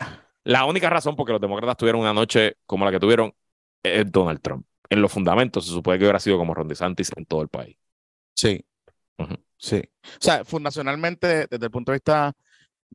[0.45, 3.35] la única razón por que los demócratas tuvieron una noche como la que tuvieron
[3.83, 4.65] es Donald Trump.
[4.89, 7.77] En los fundamentos se supone que hubiera sido como Ron DeSantis en todo el país.
[8.35, 8.65] Sí.
[9.59, 9.83] Sí.
[10.05, 12.33] O sea, fundacionalmente, desde el punto de vista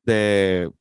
[0.03, 0.71] de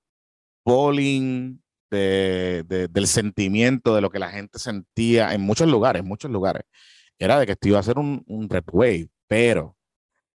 [0.62, 1.62] polling,
[1.99, 6.64] de, del sentimiento, de lo que la gente sentía en muchos lugares, muchos lugares,
[7.18, 9.76] era de que esto iba a ser un, un red wave, pero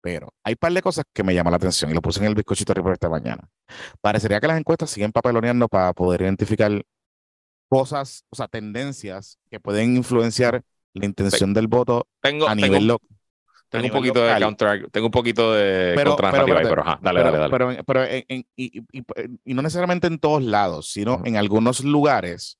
[0.06, 2.26] pero hay un par de cosas que me llaman la atención y lo puse en
[2.26, 3.50] el bizcochito por esta mañana.
[4.00, 6.80] Parecería que las encuestas siguen papeloneando para poder identificar
[7.68, 13.15] cosas, o sea, tendencias que pueden influenciar la intención del voto tengo, a nivel local.
[13.68, 17.38] Tengo un poquito de counter, tengo un poquito de pero, pero, pero, ajá, dale, dale,
[17.38, 17.50] dale.
[17.50, 19.04] Pero, pero en, y, y,
[19.44, 22.58] y, no necesariamente en todos lados, sino en algunos lugares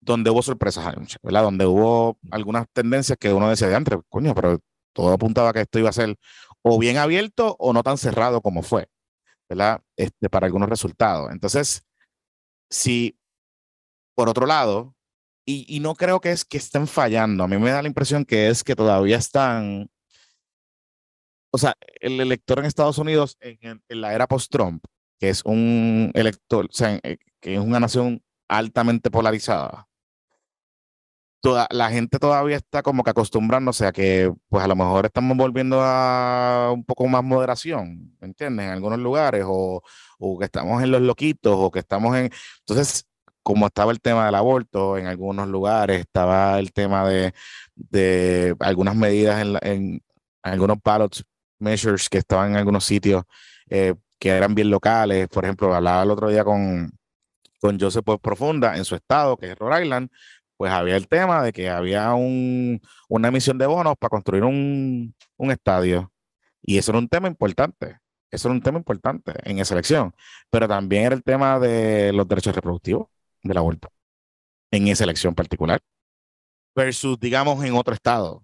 [0.00, 1.42] donde hubo sorpresas ¿verdad?
[1.42, 4.58] Donde hubo algunas tendencias que uno decía de antes, coño, pero
[4.94, 6.16] todo apuntaba que esto iba a ser
[6.62, 8.88] o bien abierto o no tan cerrado como fue,
[9.48, 9.82] ¿verdad?
[9.96, 11.30] Este, para algunos resultados.
[11.30, 11.84] Entonces,
[12.70, 13.18] si
[14.18, 14.96] por otro lado,
[15.46, 18.24] y, y, no creo que es que estén fallando, a mí me da la impresión
[18.24, 19.88] que es que todavía están,
[21.50, 24.84] o sea, el elector en Estados Unidos en, la era post-Trump,
[25.18, 29.88] que es un elector, o sea, eh, que es una nación altamente polarizada,
[31.40, 35.36] toda, la gente todavía está como que acostumbrándose a que, pues a lo mejor estamos
[35.36, 38.66] volviendo a un poco más moderación, ¿me entiendes?
[38.66, 39.82] En algunos lugares, o,
[40.18, 42.30] o que estamos en los loquitos, o que estamos en...
[42.60, 43.06] Entonces,
[43.42, 47.32] como estaba el tema del aborto en algunos lugares, estaba el tema de,
[47.74, 50.02] de algunas medidas en, en,
[50.42, 51.22] algunos ballot
[51.58, 53.24] measures que estaban en algunos sitios
[53.70, 55.28] eh, que eran bien locales.
[55.28, 56.92] Por ejemplo, hablaba el otro día con,
[57.60, 60.10] con Joseph Profunda en su estado, que es Rhode Island,
[60.58, 65.14] pues había el tema de que había un, una emisión de bonos para construir un,
[65.36, 66.12] un, estadio.
[66.62, 67.98] Y eso era un tema importante.
[68.30, 70.14] Eso era un tema importante en esa elección.
[70.50, 73.08] Pero también era el tema de los derechos reproductivos
[73.42, 73.88] de la vuelta.
[74.72, 75.80] En esa elección particular.
[76.74, 78.42] Versus, digamos, en otro estado.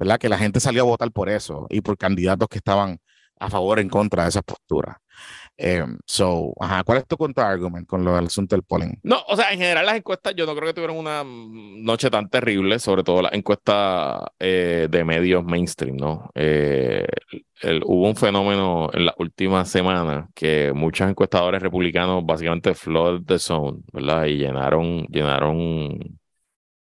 [0.00, 0.18] ¿Verdad?
[0.18, 2.98] Que la gente salió a votar por eso y por candidatos que estaban
[3.38, 4.96] a favor o en contra de esas posturas.
[5.58, 8.98] Eh, so, ajá, ¿cuál es tu contraargument con lo del asunto del polling?
[9.02, 12.30] No, o sea, en general las encuestas yo no creo que tuvieron una noche tan
[12.30, 16.30] terrible, sobre todo las encuestas eh, de medios mainstream, ¿no?
[16.34, 17.06] Eh,
[17.84, 23.80] hubo un fenómeno en las últimas semanas que muchos encuestadores republicanos básicamente flood the zone,
[23.92, 24.24] ¿verdad?
[24.24, 26.19] Y llenaron, llenaron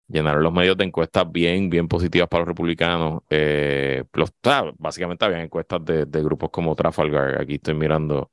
[0.10, 3.22] llenaron los medios de encuestas bien, bien positivas para los republicanos.
[3.30, 4.34] Eh, los,
[4.78, 8.32] básicamente había encuestas de, de, grupos como Trafalgar, aquí estoy mirando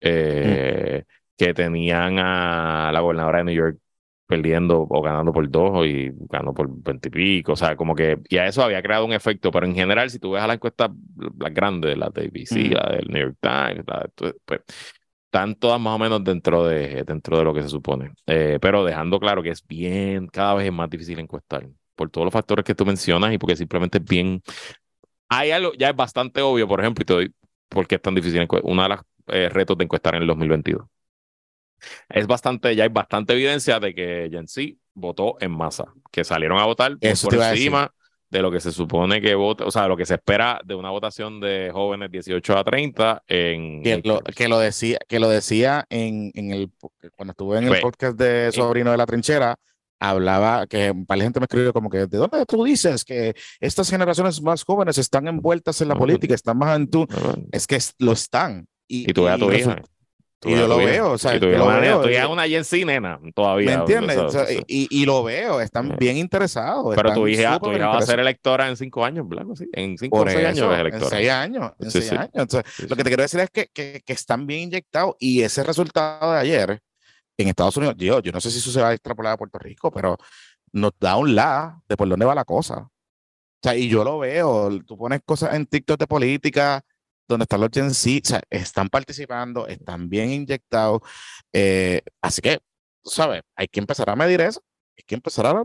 [0.00, 1.04] eh,
[1.36, 3.78] que tenían a la gobernadora de New York
[4.26, 8.46] perdiendo o ganando por dos y ganando por veintipico, o sea, como que, y a
[8.46, 10.90] eso había creado un efecto, pero en general, si tú ves a las encuestas,
[11.36, 13.84] las grandes, las de ABC, la del New York Times,
[14.44, 14.60] pues,
[15.30, 18.84] están todas más o menos dentro de, dentro de lo que se supone, eh, pero
[18.84, 22.64] dejando claro que es bien, cada vez es más difícil encuestar, por todos los factores
[22.64, 24.42] que tú mencionas y porque simplemente es bien,
[25.28, 27.34] hay algo, ya es bastante obvio, por ejemplo, y te doy
[27.68, 30.82] por qué es tan difícil, una de las eh, retos de encuestar en el 2022.
[32.08, 36.58] Es bastante, ya hay bastante evidencia de que Gen Z votó en masa, que salieron
[36.58, 37.94] a votar por, encima
[38.30, 40.90] de lo que se supone que vota, o sea, lo que se espera de una
[40.90, 43.82] votación de jóvenes 18 a 30 en...
[43.82, 46.70] Que, lo, que lo, decía, que lo decía en, en el,
[47.16, 49.56] cuando estuve en el podcast de Sobrino de la Trinchera,
[50.00, 54.40] hablaba que para gente me escribió como que de dónde tú dices que estas generaciones
[54.40, 57.06] más jóvenes están envueltas en la política, están más en tu
[57.52, 58.66] es que lo están.
[58.88, 59.82] Y, tú ves a tu hija.
[60.42, 62.02] Y yo lo veo, o sea, tú, lo veo.
[62.02, 63.66] Tú ya una Gen nena, todavía.
[63.66, 64.64] ¿Me entiendes?
[64.66, 66.94] y, y, lo veo, están bien interesados.
[66.96, 69.44] Pero tu hija, tu hija va a ser electora en cinco años, ¿verdad?
[69.54, 71.04] Sí, en cinco o seis años es electora.
[71.04, 72.30] En seis años, en seis años.
[72.32, 75.62] Entonces, lo que te quiero decir es que, que, que, están bien inyectados y ese
[75.62, 76.80] resultado de ayer
[77.36, 79.58] en Estados Unidos, yo, yo no sé si eso se va a extrapolar a Puerto
[79.58, 80.16] Rico, pero
[80.72, 82.78] nos da un la de por dónde va la cosa.
[82.78, 86.82] O sea, y yo lo veo, tú pones cosas en TikTok de política,
[87.30, 91.00] donde están los Gen Z, o sea, están participando, están bien inyectados.
[91.52, 92.58] Eh, así que,
[93.04, 93.42] ¿sabes?
[93.56, 94.62] Hay que empezar a medir eso,
[94.96, 95.64] hay que empezar a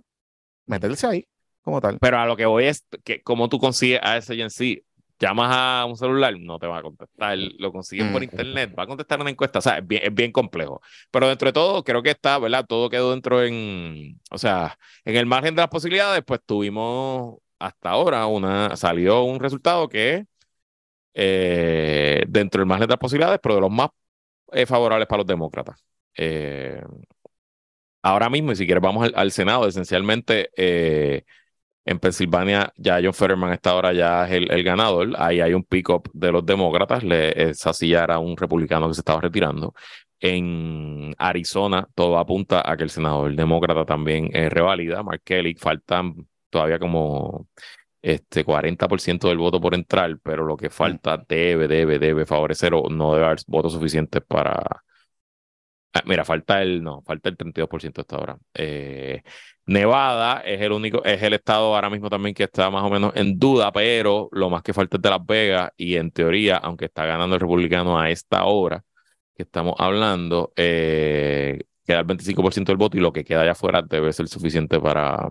[0.66, 1.28] meterse ahí
[1.61, 1.97] como tal.
[1.99, 4.82] Pero a lo que voy es que cómo tú consigues a ese Gen Z,
[5.20, 8.88] llamas a un celular, no te va a contestar, lo consigues por internet, va a
[8.88, 10.82] contestar una encuesta, o sea, es bien, es bien, complejo.
[11.11, 12.66] Pero dentro de todo, creo que está, ¿verdad?
[12.68, 17.89] Todo quedó dentro en, o sea, en el margen de las posibilidades, pues tuvimos hasta
[17.89, 20.26] ahora una, salió un resultado que
[21.16, 23.89] eh, dentro de las posibilidades, pero de los más
[24.51, 25.84] eh, favorables para los demócratas.
[28.03, 29.68] ahora mismo, y si quieres, vamos al, Senado.
[29.68, 30.49] Esencialmente,
[31.86, 35.13] en Pensilvania, ya John Fetterman está ahora ya es el, ganador.
[35.18, 37.03] Ahí hay un pick-up de los demócratas.
[37.03, 39.74] Le, esa silla era un republicano que se estaba retirando.
[40.20, 45.03] En Arizona, todo apunta a que el senador demócrata también revalida.
[45.03, 47.47] Mark Kelly, faltan todavía como
[48.06, 52.88] este 40% del voto por entrar, pero lo que falta debe, debe, debe favorecer o
[52.89, 54.84] no debe haber votos suficientes para.
[55.93, 58.38] Ah, mira, falta el, no, falta el 32% hasta ahora.
[58.53, 59.24] Eh,
[59.66, 63.14] Nevada es el único, es el estado ahora mismo también que está más o menos
[63.16, 66.86] en duda, pero lo más que falta es de Las Vegas y en teoría, aunque
[66.86, 68.84] está ganando el republicano a esta hora
[69.36, 73.82] que estamos hablando, eh, queda el 25% del voto y lo que queda allá afuera
[73.82, 75.30] debe ser suficiente para,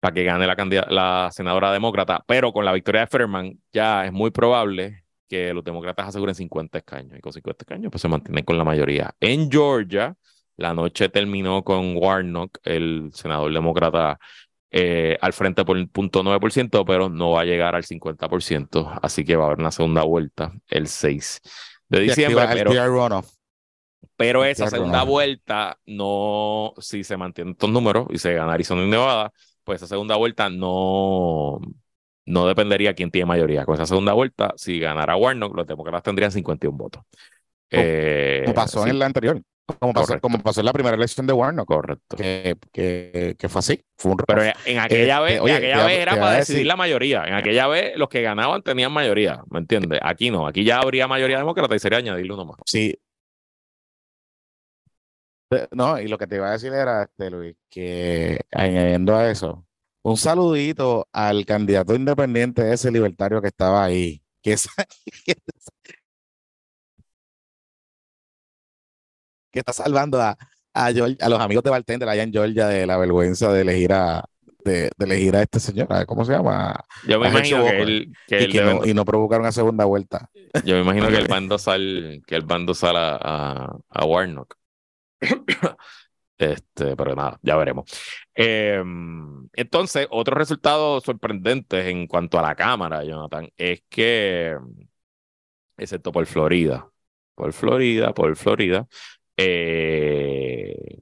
[0.00, 0.56] para que gane la,
[0.88, 5.64] la senadora demócrata, pero con la victoria de Fetterman ya es muy probable que los
[5.64, 9.14] demócratas aseguren 50 escaños y con 50 escaños pues se mantienen con la mayoría.
[9.20, 10.16] En Georgia,
[10.56, 14.18] la noche terminó con Warnock, el senador demócrata,
[14.70, 19.36] eh, al frente por el 0.9%, pero no va a llegar al 50%, así que
[19.36, 21.40] va a haber una segunda vuelta el 6
[21.88, 22.46] de diciembre.
[22.52, 22.70] Pero,
[24.16, 28.90] pero esa segunda vuelta no, si se mantienen estos números y se gana Arizona y
[28.90, 29.32] Nevada,
[29.68, 31.60] pues esa segunda vuelta no,
[32.24, 33.66] no dependería quién tiene mayoría.
[33.66, 37.02] Con esa segunda vuelta, si ganara Warnock, los demócratas tendrían 51 votos.
[37.70, 39.42] Eh, como pasó en la anterior.
[39.78, 41.68] Como pasó, como pasó, en la primera elección de Warnock.
[41.68, 42.16] Correcto.
[42.16, 43.82] Que, que, que fue así.
[43.98, 47.24] Fue un Pero en aquella vez, en aquella vez era para decidir la mayoría.
[47.26, 49.42] En aquella vez los que ganaban tenían mayoría.
[49.50, 50.00] ¿Me entiendes?
[50.02, 50.46] Aquí no.
[50.46, 52.56] Aquí ya habría mayoría demócrata y sería añadirle uno más.
[52.64, 52.98] Sí,
[55.72, 59.66] no, y lo que te iba a decir era, este, Luis, que añadiendo a eso,
[60.02, 64.56] un saludito al candidato independiente ese libertario que estaba ahí, que,
[69.50, 70.36] que está salvando a,
[70.74, 74.24] a, a los amigos de Bartender allá en Georgia de la vergüenza de elegir a,
[74.64, 76.84] de, elegir a este señor, ¿cómo se llama?
[77.06, 80.30] Yo me imagino que él, que y, no, y, no, provocar una segunda vuelta.
[80.64, 84.57] Yo me imagino que el bando sal, que el bando sal a, a Warnock.
[86.38, 87.90] Este, pero nada, ya veremos.
[88.34, 94.56] Em, entonces, otros resultados sorprendentes en cuanto a la Cámara, Jonathan, es que,
[95.76, 96.88] excepto por Florida,
[97.34, 98.86] por Florida, por Florida,
[99.36, 101.00] eh,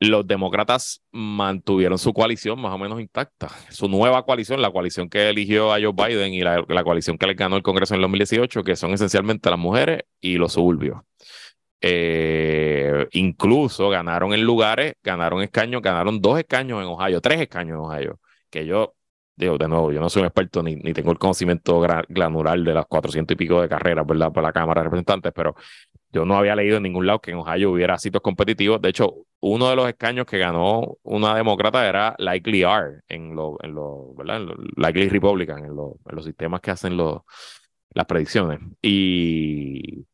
[0.00, 3.48] los demócratas mantuvieron su coalición más o menos intacta.
[3.70, 7.26] Su nueva coalición, la coalición que eligió a Joe Biden y la, la coalición que
[7.26, 11.07] le ganó el Congreso en el 2018, que son esencialmente las mujeres y los suburbios.
[11.80, 17.80] Eh, incluso ganaron en lugares, ganaron escaños, ganaron dos escaños en Ohio, tres escaños en
[17.80, 18.20] Ohio,
[18.50, 18.94] que yo,
[19.36, 22.74] digo, de nuevo, yo no soy un experto ni, ni tengo el conocimiento granular de
[22.74, 24.32] las cuatrocientos y pico de carreras, ¿verdad?
[24.32, 25.54] Por la Cámara de Representantes, pero
[26.10, 28.80] yo no había leído en ningún lado que en Ohio hubiera sitios competitivos.
[28.80, 33.56] De hecho, uno de los escaños que ganó una demócrata era Likely R, en los,
[33.62, 34.40] en lo, ¿verdad?
[34.76, 37.20] Likely Republican, en, en los sistemas que hacen los,
[37.94, 38.60] las predicciones.
[38.82, 40.06] Y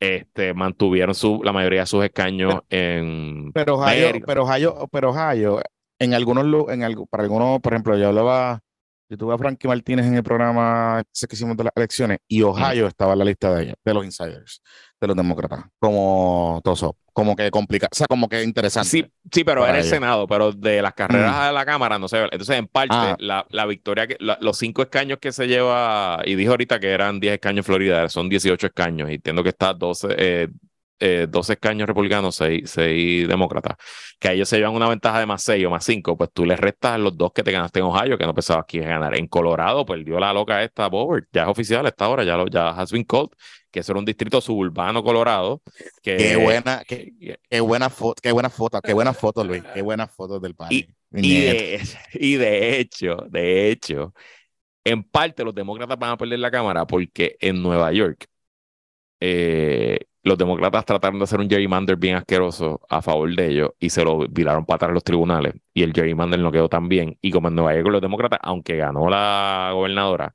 [0.00, 3.52] este, mantuvieron su, la mayoría de sus escaños en.
[3.52, 5.60] Pero Ohio, pero Ohio, pero Ohio,
[5.98, 8.60] en algunos, en algo, para algunos, por ejemplo, yo hablaba,
[9.08, 12.86] yo tuve a Frankie Martínez en el programa que hicimos de las elecciones y Ohio
[12.86, 14.62] estaba en la lista de ellos, de los insiders,
[15.00, 18.88] de los demócratas, como Toso como que complicado, o sea, como que interesante.
[18.88, 21.40] Sí, sí pero era el Senado, pero de las carreras mm.
[21.40, 22.20] a la Cámara no sé.
[22.24, 23.16] Entonces, en parte, ah.
[23.20, 27.20] la, la, victoria, que, los cinco escaños que se lleva, y dijo ahorita que eran
[27.20, 30.48] 10 escaños en Florida, son 18 escaños, y entiendo que está 12, eh,
[31.04, 33.76] eh, escaños republicanos, 6, demócratas,
[34.18, 36.58] que ellos se llevan una ventaja de más 6 o más 5, pues tú les
[36.58, 39.16] restas los dos que te ganaste en Ohio, que no pensabas que ibas a ganar.
[39.16, 42.46] En Colorado, pues dio la loca esta Bobert, ya es oficial esta hora, ya, lo,
[42.46, 43.30] ya has been called
[43.74, 45.60] que eso era un distrito suburbano colorado.
[46.00, 47.12] Que, qué buena, qué,
[47.50, 50.86] qué buena foto, qué buena foto, qué buena foto, Luis, qué buenas fotos del país.
[51.12, 51.56] Y,
[52.12, 54.14] y, de, hecho, de hecho,
[54.84, 58.28] en parte los demócratas van a perder la Cámara porque en Nueva York
[59.18, 63.90] eh, los demócratas trataron de hacer un gerrymander bien asqueroso a favor de ellos y
[63.90, 67.18] se lo viraron para atrás los tribunales y el gerrymander no quedó tan bien.
[67.20, 70.34] Y como en Nueva York los demócratas, aunque ganó la gobernadora,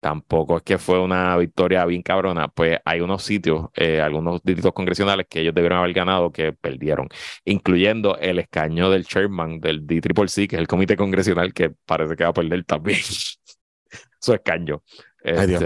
[0.00, 4.72] tampoco es que fue una victoria bien cabrona, pues hay unos sitios, eh, algunos distritos
[4.72, 7.08] congresionales que ellos debieron haber ganado que perdieron,
[7.44, 12.24] incluyendo el escaño del chairman del D-Triple-C, que es el comité congresional que parece que
[12.24, 12.98] va a perder también
[14.20, 14.82] su escaño.
[15.22, 15.56] Este,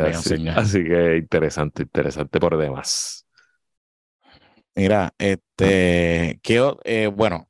[0.50, 3.21] así, que interesante, interesante por demás.
[4.74, 6.40] Mira, este,
[6.84, 7.48] eh, bueno,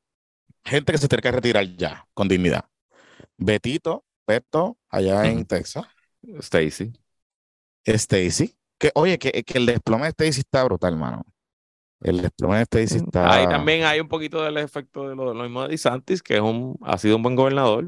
[0.63, 2.65] gente que se tiene que retirar ya, con dignidad.
[3.37, 5.85] Betito, Beto, allá en Texas
[6.39, 6.93] Stacy.
[7.85, 8.55] Stacy.
[8.77, 11.25] Que, oye, que, que el desplome de Stacy está brutal, hermano.
[12.01, 13.33] El desplome de Stacy está.
[13.33, 16.35] Ahí también hay un poquito del efecto de lo, de lo mismo de DeSantis, que
[16.35, 17.85] es un, ha sido un buen gobernador.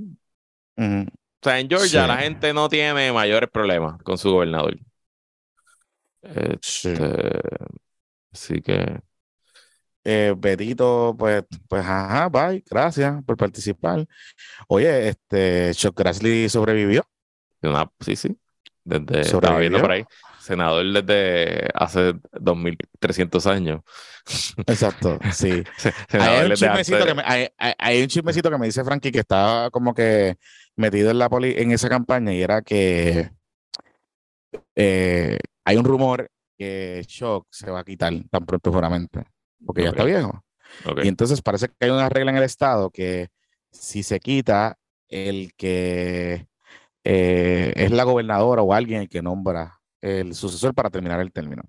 [0.77, 1.05] O
[1.41, 2.07] sea, en Georgia Sí.
[2.07, 4.77] la gente no tiene mayores problemas con su gobernador.
[6.61, 6.89] Sí.
[6.89, 7.39] Este,
[8.31, 8.99] así que,
[10.07, 14.05] Eh, Betito, pues, pues, ajá, bye, gracias por participar.
[14.67, 17.03] Oye, este, Chuck Grassley sobrevivió.
[17.63, 18.37] una, sí, sí.
[18.83, 20.05] Desde, estaba viendo por ahí.
[20.39, 23.81] Senador desde hace 2300 años.
[24.67, 25.63] Exacto, sí.
[26.11, 29.19] Hay un, chismecito que me, hay, hay- hay un chismecito que me dice Frankie que
[29.19, 30.37] estaba como que
[30.75, 33.31] metido en la poli, en esa campaña y era que
[34.75, 39.25] eh, hay un rumor que Shock se va a quitar tan pronto juramente,
[39.65, 40.43] porque ya está viejo.
[40.85, 40.99] ok.
[41.03, 43.29] Y entonces parece que hay una regla en el estado que
[43.71, 44.77] si se quita
[45.09, 46.47] el que
[47.03, 51.63] eh, es la gobernadora o alguien el que nombra el sucesor para terminar el término.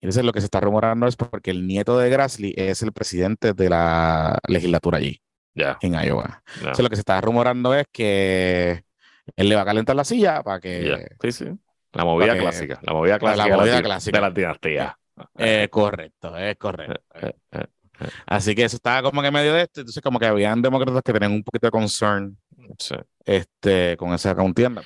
[0.00, 2.92] Y Entonces lo que se está rumorando es porque el nieto de Grassley es el
[2.92, 5.20] presidente de la legislatura allí,
[5.54, 6.42] Ya, en Iowa.
[6.58, 8.82] Entonces lo que se está rumorando es que
[9.36, 11.06] él le va a calentar la silla para que...
[11.22, 11.44] Sí, sí.
[11.92, 12.78] La movida que- clásica.
[12.82, 14.18] La movida la clásica, de, la, di- clásica.
[14.18, 14.94] de las dinastías.
[15.38, 17.00] Eh, correcto, es correcto.
[17.14, 17.66] Eh, eh,
[18.26, 19.80] Así que eso estaba como que medio de esto.
[19.80, 22.38] Entonces como que habían demócratas que tenían un poquito de concern
[22.78, 22.94] sí.
[23.24, 24.82] este, con esa contienda.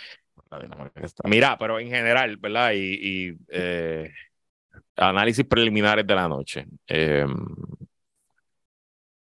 [1.25, 2.73] Mira, pero en general, ¿verdad?
[2.73, 4.11] Y, y, eh,
[4.97, 6.67] análisis preliminares de la noche.
[6.87, 7.27] Eh,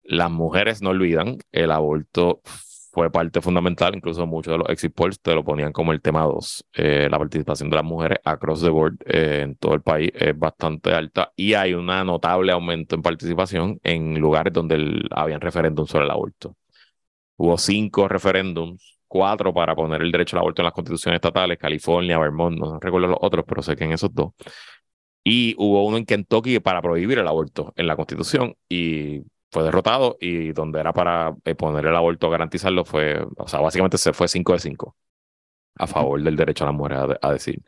[0.05, 2.40] las mujeres no olvidan, el aborto
[2.91, 6.22] fue parte fundamental, incluso muchos de los exit polls te lo ponían como el tema
[6.22, 6.64] 2.
[6.74, 10.93] la participación de las mujeres across the board eh, en todo el país es bastante
[10.93, 16.05] alta y hay un notable aumento en participación en lugares donde el- habían referéndums sobre
[16.07, 16.57] el aborto.
[17.36, 22.18] Hubo cinco referéndums, cuatro para poner el derecho al aborto en las constituciones estatales, California,
[22.18, 24.32] Vermont, no recuerdo los otros, pero sé que en esos dos.
[25.24, 30.16] Y hubo uno en Kentucky para prohibir el aborto en la constitución y fue derrotado
[30.20, 34.28] y donde era para eh, poner el aborto, garantizarlo, fue, o sea, básicamente se fue
[34.28, 34.96] 5 de 5
[35.76, 37.62] a favor del derecho a las mujeres a, de- a decir.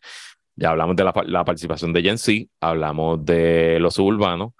[0.57, 4.53] Ya hablamos de la, pa- la participación de Gen Z, hablamos de los suburbanos,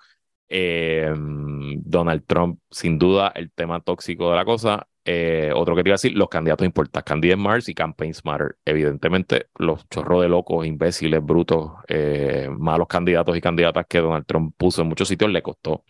[0.49, 4.87] eh, Donald Trump, sin duda, el tema tóxico de la cosa.
[5.05, 8.57] Eh, otro que te iba a decir, los candidatos importan, Candidate Mars y Campaigns Matter.
[8.65, 14.55] Evidentemente, los chorros de locos, imbéciles, brutos, eh, malos candidatos y candidatas que Donald Trump
[14.59, 15.85] puso en muchos sitios le costó.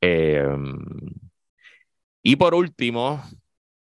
[0.00, 0.44] Eh,
[2.22, 3.22] y por último,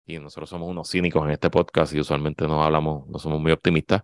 [0.05, 3.51] y nosotros somos unos cínicos en este podcast y usualmente no hablamos, no somos muy
[3.51, 4.03] optimistas,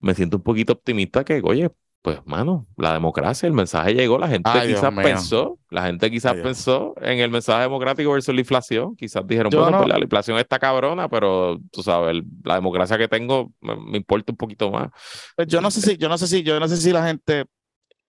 [0.00, 1.70] me siento un poquito optimista que, oye,
[2.02, 6.34] pues, mano, la democracia, el mensaje llegó, la gente Ay, quizás pensó, la gente quizás
[6.34, 9.98] Ay, pensó en el mensaje democrático versus la inflación, quizás dijeron, bueno, no- pues la
[9.98, 14.36] inflación está cabrona, pero tú sabes, el- la democracia que tengo me, me importa un
[14.38, 14.90] poquito más.
[15.36, 17.44] Pues yo no sé si, yo no sé si, yo no sé si la gente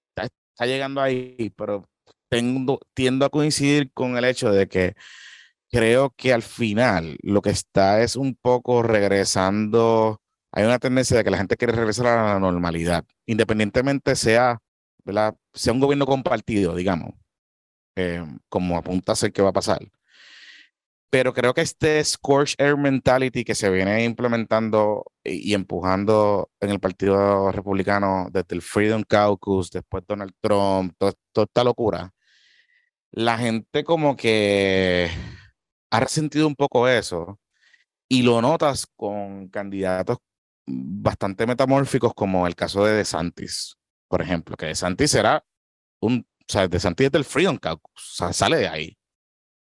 [0.09, 1.89] está, está llegando ahí, pero
[2.31, 4.95] tengo, tiendo a coincidir con el hecho de que
[5.71, 10.21] creo que al final lo que está es un poco regresando.
[10.53, 14.59] Hay una tendencia de que la gente quiere regresar a la normalidad, independientemente sea,
[15.53, 17.13] sea un gobierno compartido, digamos,
[17.97, 19.79] eh, como apunta a ser que va a pasar.
[21.09, 26.79] Pero creo que este scorched air mentality que se viene implementando y, empujando en el
[26.79, 32.13] Partido Republicano desde el Freedom Caucus, después Donald Trump, to- toda esta locura,
[33.11, 35.09] la gente como que
[35.91, 37.39] ha resentido un poco eso
[38.07, 40.17] y lo notas con candidatos
[40.65, 45.43] bastante metamórficos como el caso de DeSantis, por ejemplo, que DeSantis era
[46.01, 48.97] un, o sea, DeSantis es del Freedom Caucus, o sale de ahí.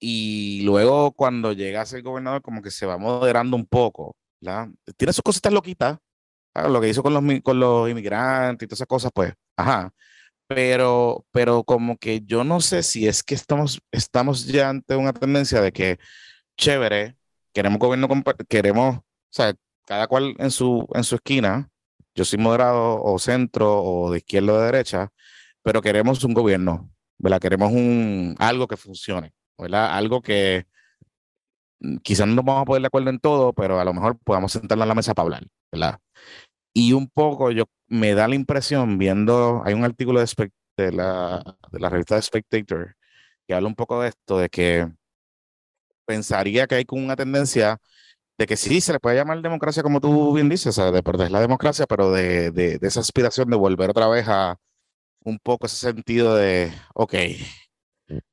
[0.00, 4.68] Y luego cuando llega a ser gobernador como que se va moderando un poco, ¿verdad?
[4.96, 5.98] Tiene sus cositas loquitas,
[6.54, 9.92] ah, lo que hizo con los, con los inmigrantes y todas esas cosas, pues, ajá.
[10.48, 15.12] Pero, pero como que yo no sé si es que estamos, estamos ya ante una
[15.12, 15.98] tendencia de que,
[16.56, 17.16] chévere,
[17.52, 18.08] queremos gobierno,
[18.48, 19.54] queremos, o sea,
[19.86, 21.70] cada cual en su, en su esquina,
[22.14, 25.12] yo soy moderado o centro o de izquierda o de derecha,
[25.62, 27.40] pero queremos un gobierno, ¿verdad?
[27.40, 29.94] Queremos un, algo que funcione, ¿verdad?
[29.96, 30.66] Algo que
[31.80, 34.52] mm, quizás no vamos a poner de acuerdo en todo, pero a lo mejor podamos
[34.52, 36.00] sentarnos a la mesa para hablar, ¿verdad?
[36.74, 41.42] Y un poco yo me da la impresión viendo, hay un artículo de, de la,
[41.72, 42.96] de la revista Spectator
[43.46, 44.88] que habla un poco de esto, de que
[46.06, 47.78] pensaría que hay una tendencia
[48.38, 51.02] de que sí, se le puede llamar democracia como tú bien dices, o sea, de
[51.02, 54.56] perder la democracia, pero de, de, de esa aspiración de volver otra vez a
[55.24, 57.14] un poco ese sentido de, ok,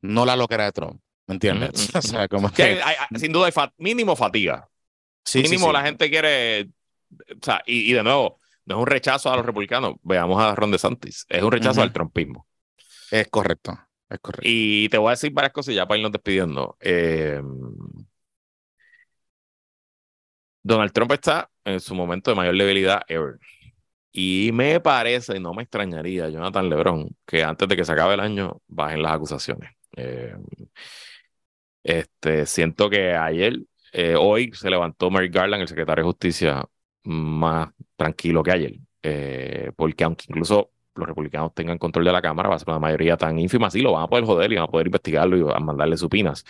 [0.02, 1.90] no la loquera de Trump, ¿me entiendes?
[1.96, 2.64] O sea, como Que que...
[2.64, 4.70] hay- hay- sin duda hay mínimo fatiga.
[5.26, 5.74] sí, mínimo sí.
[5.74, 6.70] la gente quiere
[7.32, 10.72] o sea, y, de nuevo, no es un rechazo a los republicanos, veamos a Ron
[10.72, 12.48] DeSantis, es un rechazo al trumpismo.
[13.12, 13.78] Es correcto,
[14.10, 14.44] es correcto.
[14.44, 16.78] Y te voy a decir varias cosas ya para irnos despidiendo.
[16.80, 17.42] Eh,
[20.64, 23.38] Donald Trump está en su momento de mayor debilidad ever.
[24.12, 28.14] Y me parece, y no me extrañaría, Jonathan Lebron, que antes de que se acabe
[28.14, 29.72] el año bajen las acusaciones.
[29.98, 30.36] Eh,
[31.84, 33.60] este, siento que ayer,
[33.94, 36.66] eh, hoy se levantó Mary Garland, el secretario de Justicia,
[37.04, 38.76] más tranquilo que ayer.
[39.04, 42.80] Eh, porque aunque incluso los republicanos tengan control de la Cámara, va a ser una
[42.80, 45.42] mayoría tan ínfima, sí, lo van a poder joder y van a poder investigarlo y
[45.42, 46.46] van a mandarle supinas.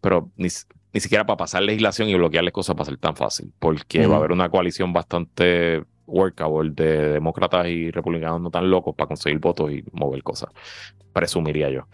[0.00, 0.48] Pero ni,
[0.92, 4.14] ni siquiera para pasar legislación y bloquearles cosas va a ser tan fácil, porque va
[4.14, 9.38] a haber una coalición bastante workable de demócratas y republicanos no tan locos para conseguir
[9.38, 10.50] votos y mover cosas,
[11.12, 11.86] presumiría yo.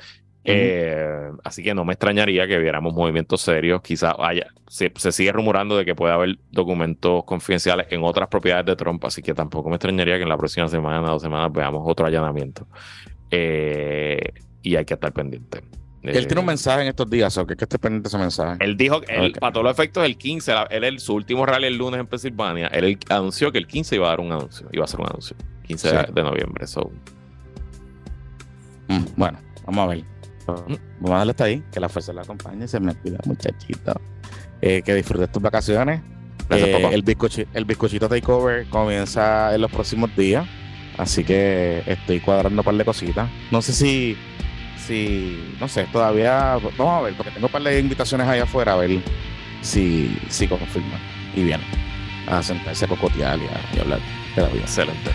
[0.46, 3.82] Eh, así que no me extrañaría que viéramos movimientos serios.
[3.82, 8.76] Quizás haya, se, sigue rumorando de que puede haber documentos confidenciales en otras propiedades de
[8.76, 12.06] Trump, así que tampoco me extrañaría que en la próxima semana, dos semanas, veamos otro
[12.06, 12.66] allanamiento.
[13.30, 14.32] Eh,
[14.62, 15.62] y hay que estar pendiente.
[16.02, 18.64] Él tiene un mensaje en estos días, o que, que esté pendiente ese mensaje.
[18.64, 21.98] Él dijo, que para todos los efectos, el 15, él, su último rally el lunes
[21.98, 25.00] en Pensilvania, él, anunció que el 15 iba a dar un anuncio, iba a hacer
[25.00, 25.36] un anuncio.
[25.66, 26.66] 15 de, noviembre.
[26.66, 26.92] So.
[28.88, 30.15] Mm, bueno, vamos a ver.
[30.46, 34.00] Vamos a darle hasta ahí, que la fuerza la acompañe, se me cuida, muchachito.
[34.60, 36.00] Eh, que disfrutes tus vacaciones.
[36.50, 40.46] Eh, el, bizcochito, el bizcochito takeover comienza en los próximos días.
[40.96, 43.28] Así que estoy cuadrando un par de cositas.
[43.50, 44.16] No sé si
[44.86, 48.74] si, no sé, todavía, vamos a ver, porque tengo un par de invitaciones allá afuera
[48.74, 49.00] a ver
[49.62, 51.00] si, si confirman.
[51.34, 51.60] Y bien,
[52.28, 54.00] a sentarse a cocotear y, a, hablar
[54.34, 54.62] de la vida.
[54.62, 55.10] Excelente.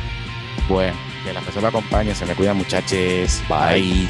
[0.67, 3.41] Bueno, que la persona acompañe, se me cuidan muchachos.
[3.49, 4.07] Bye.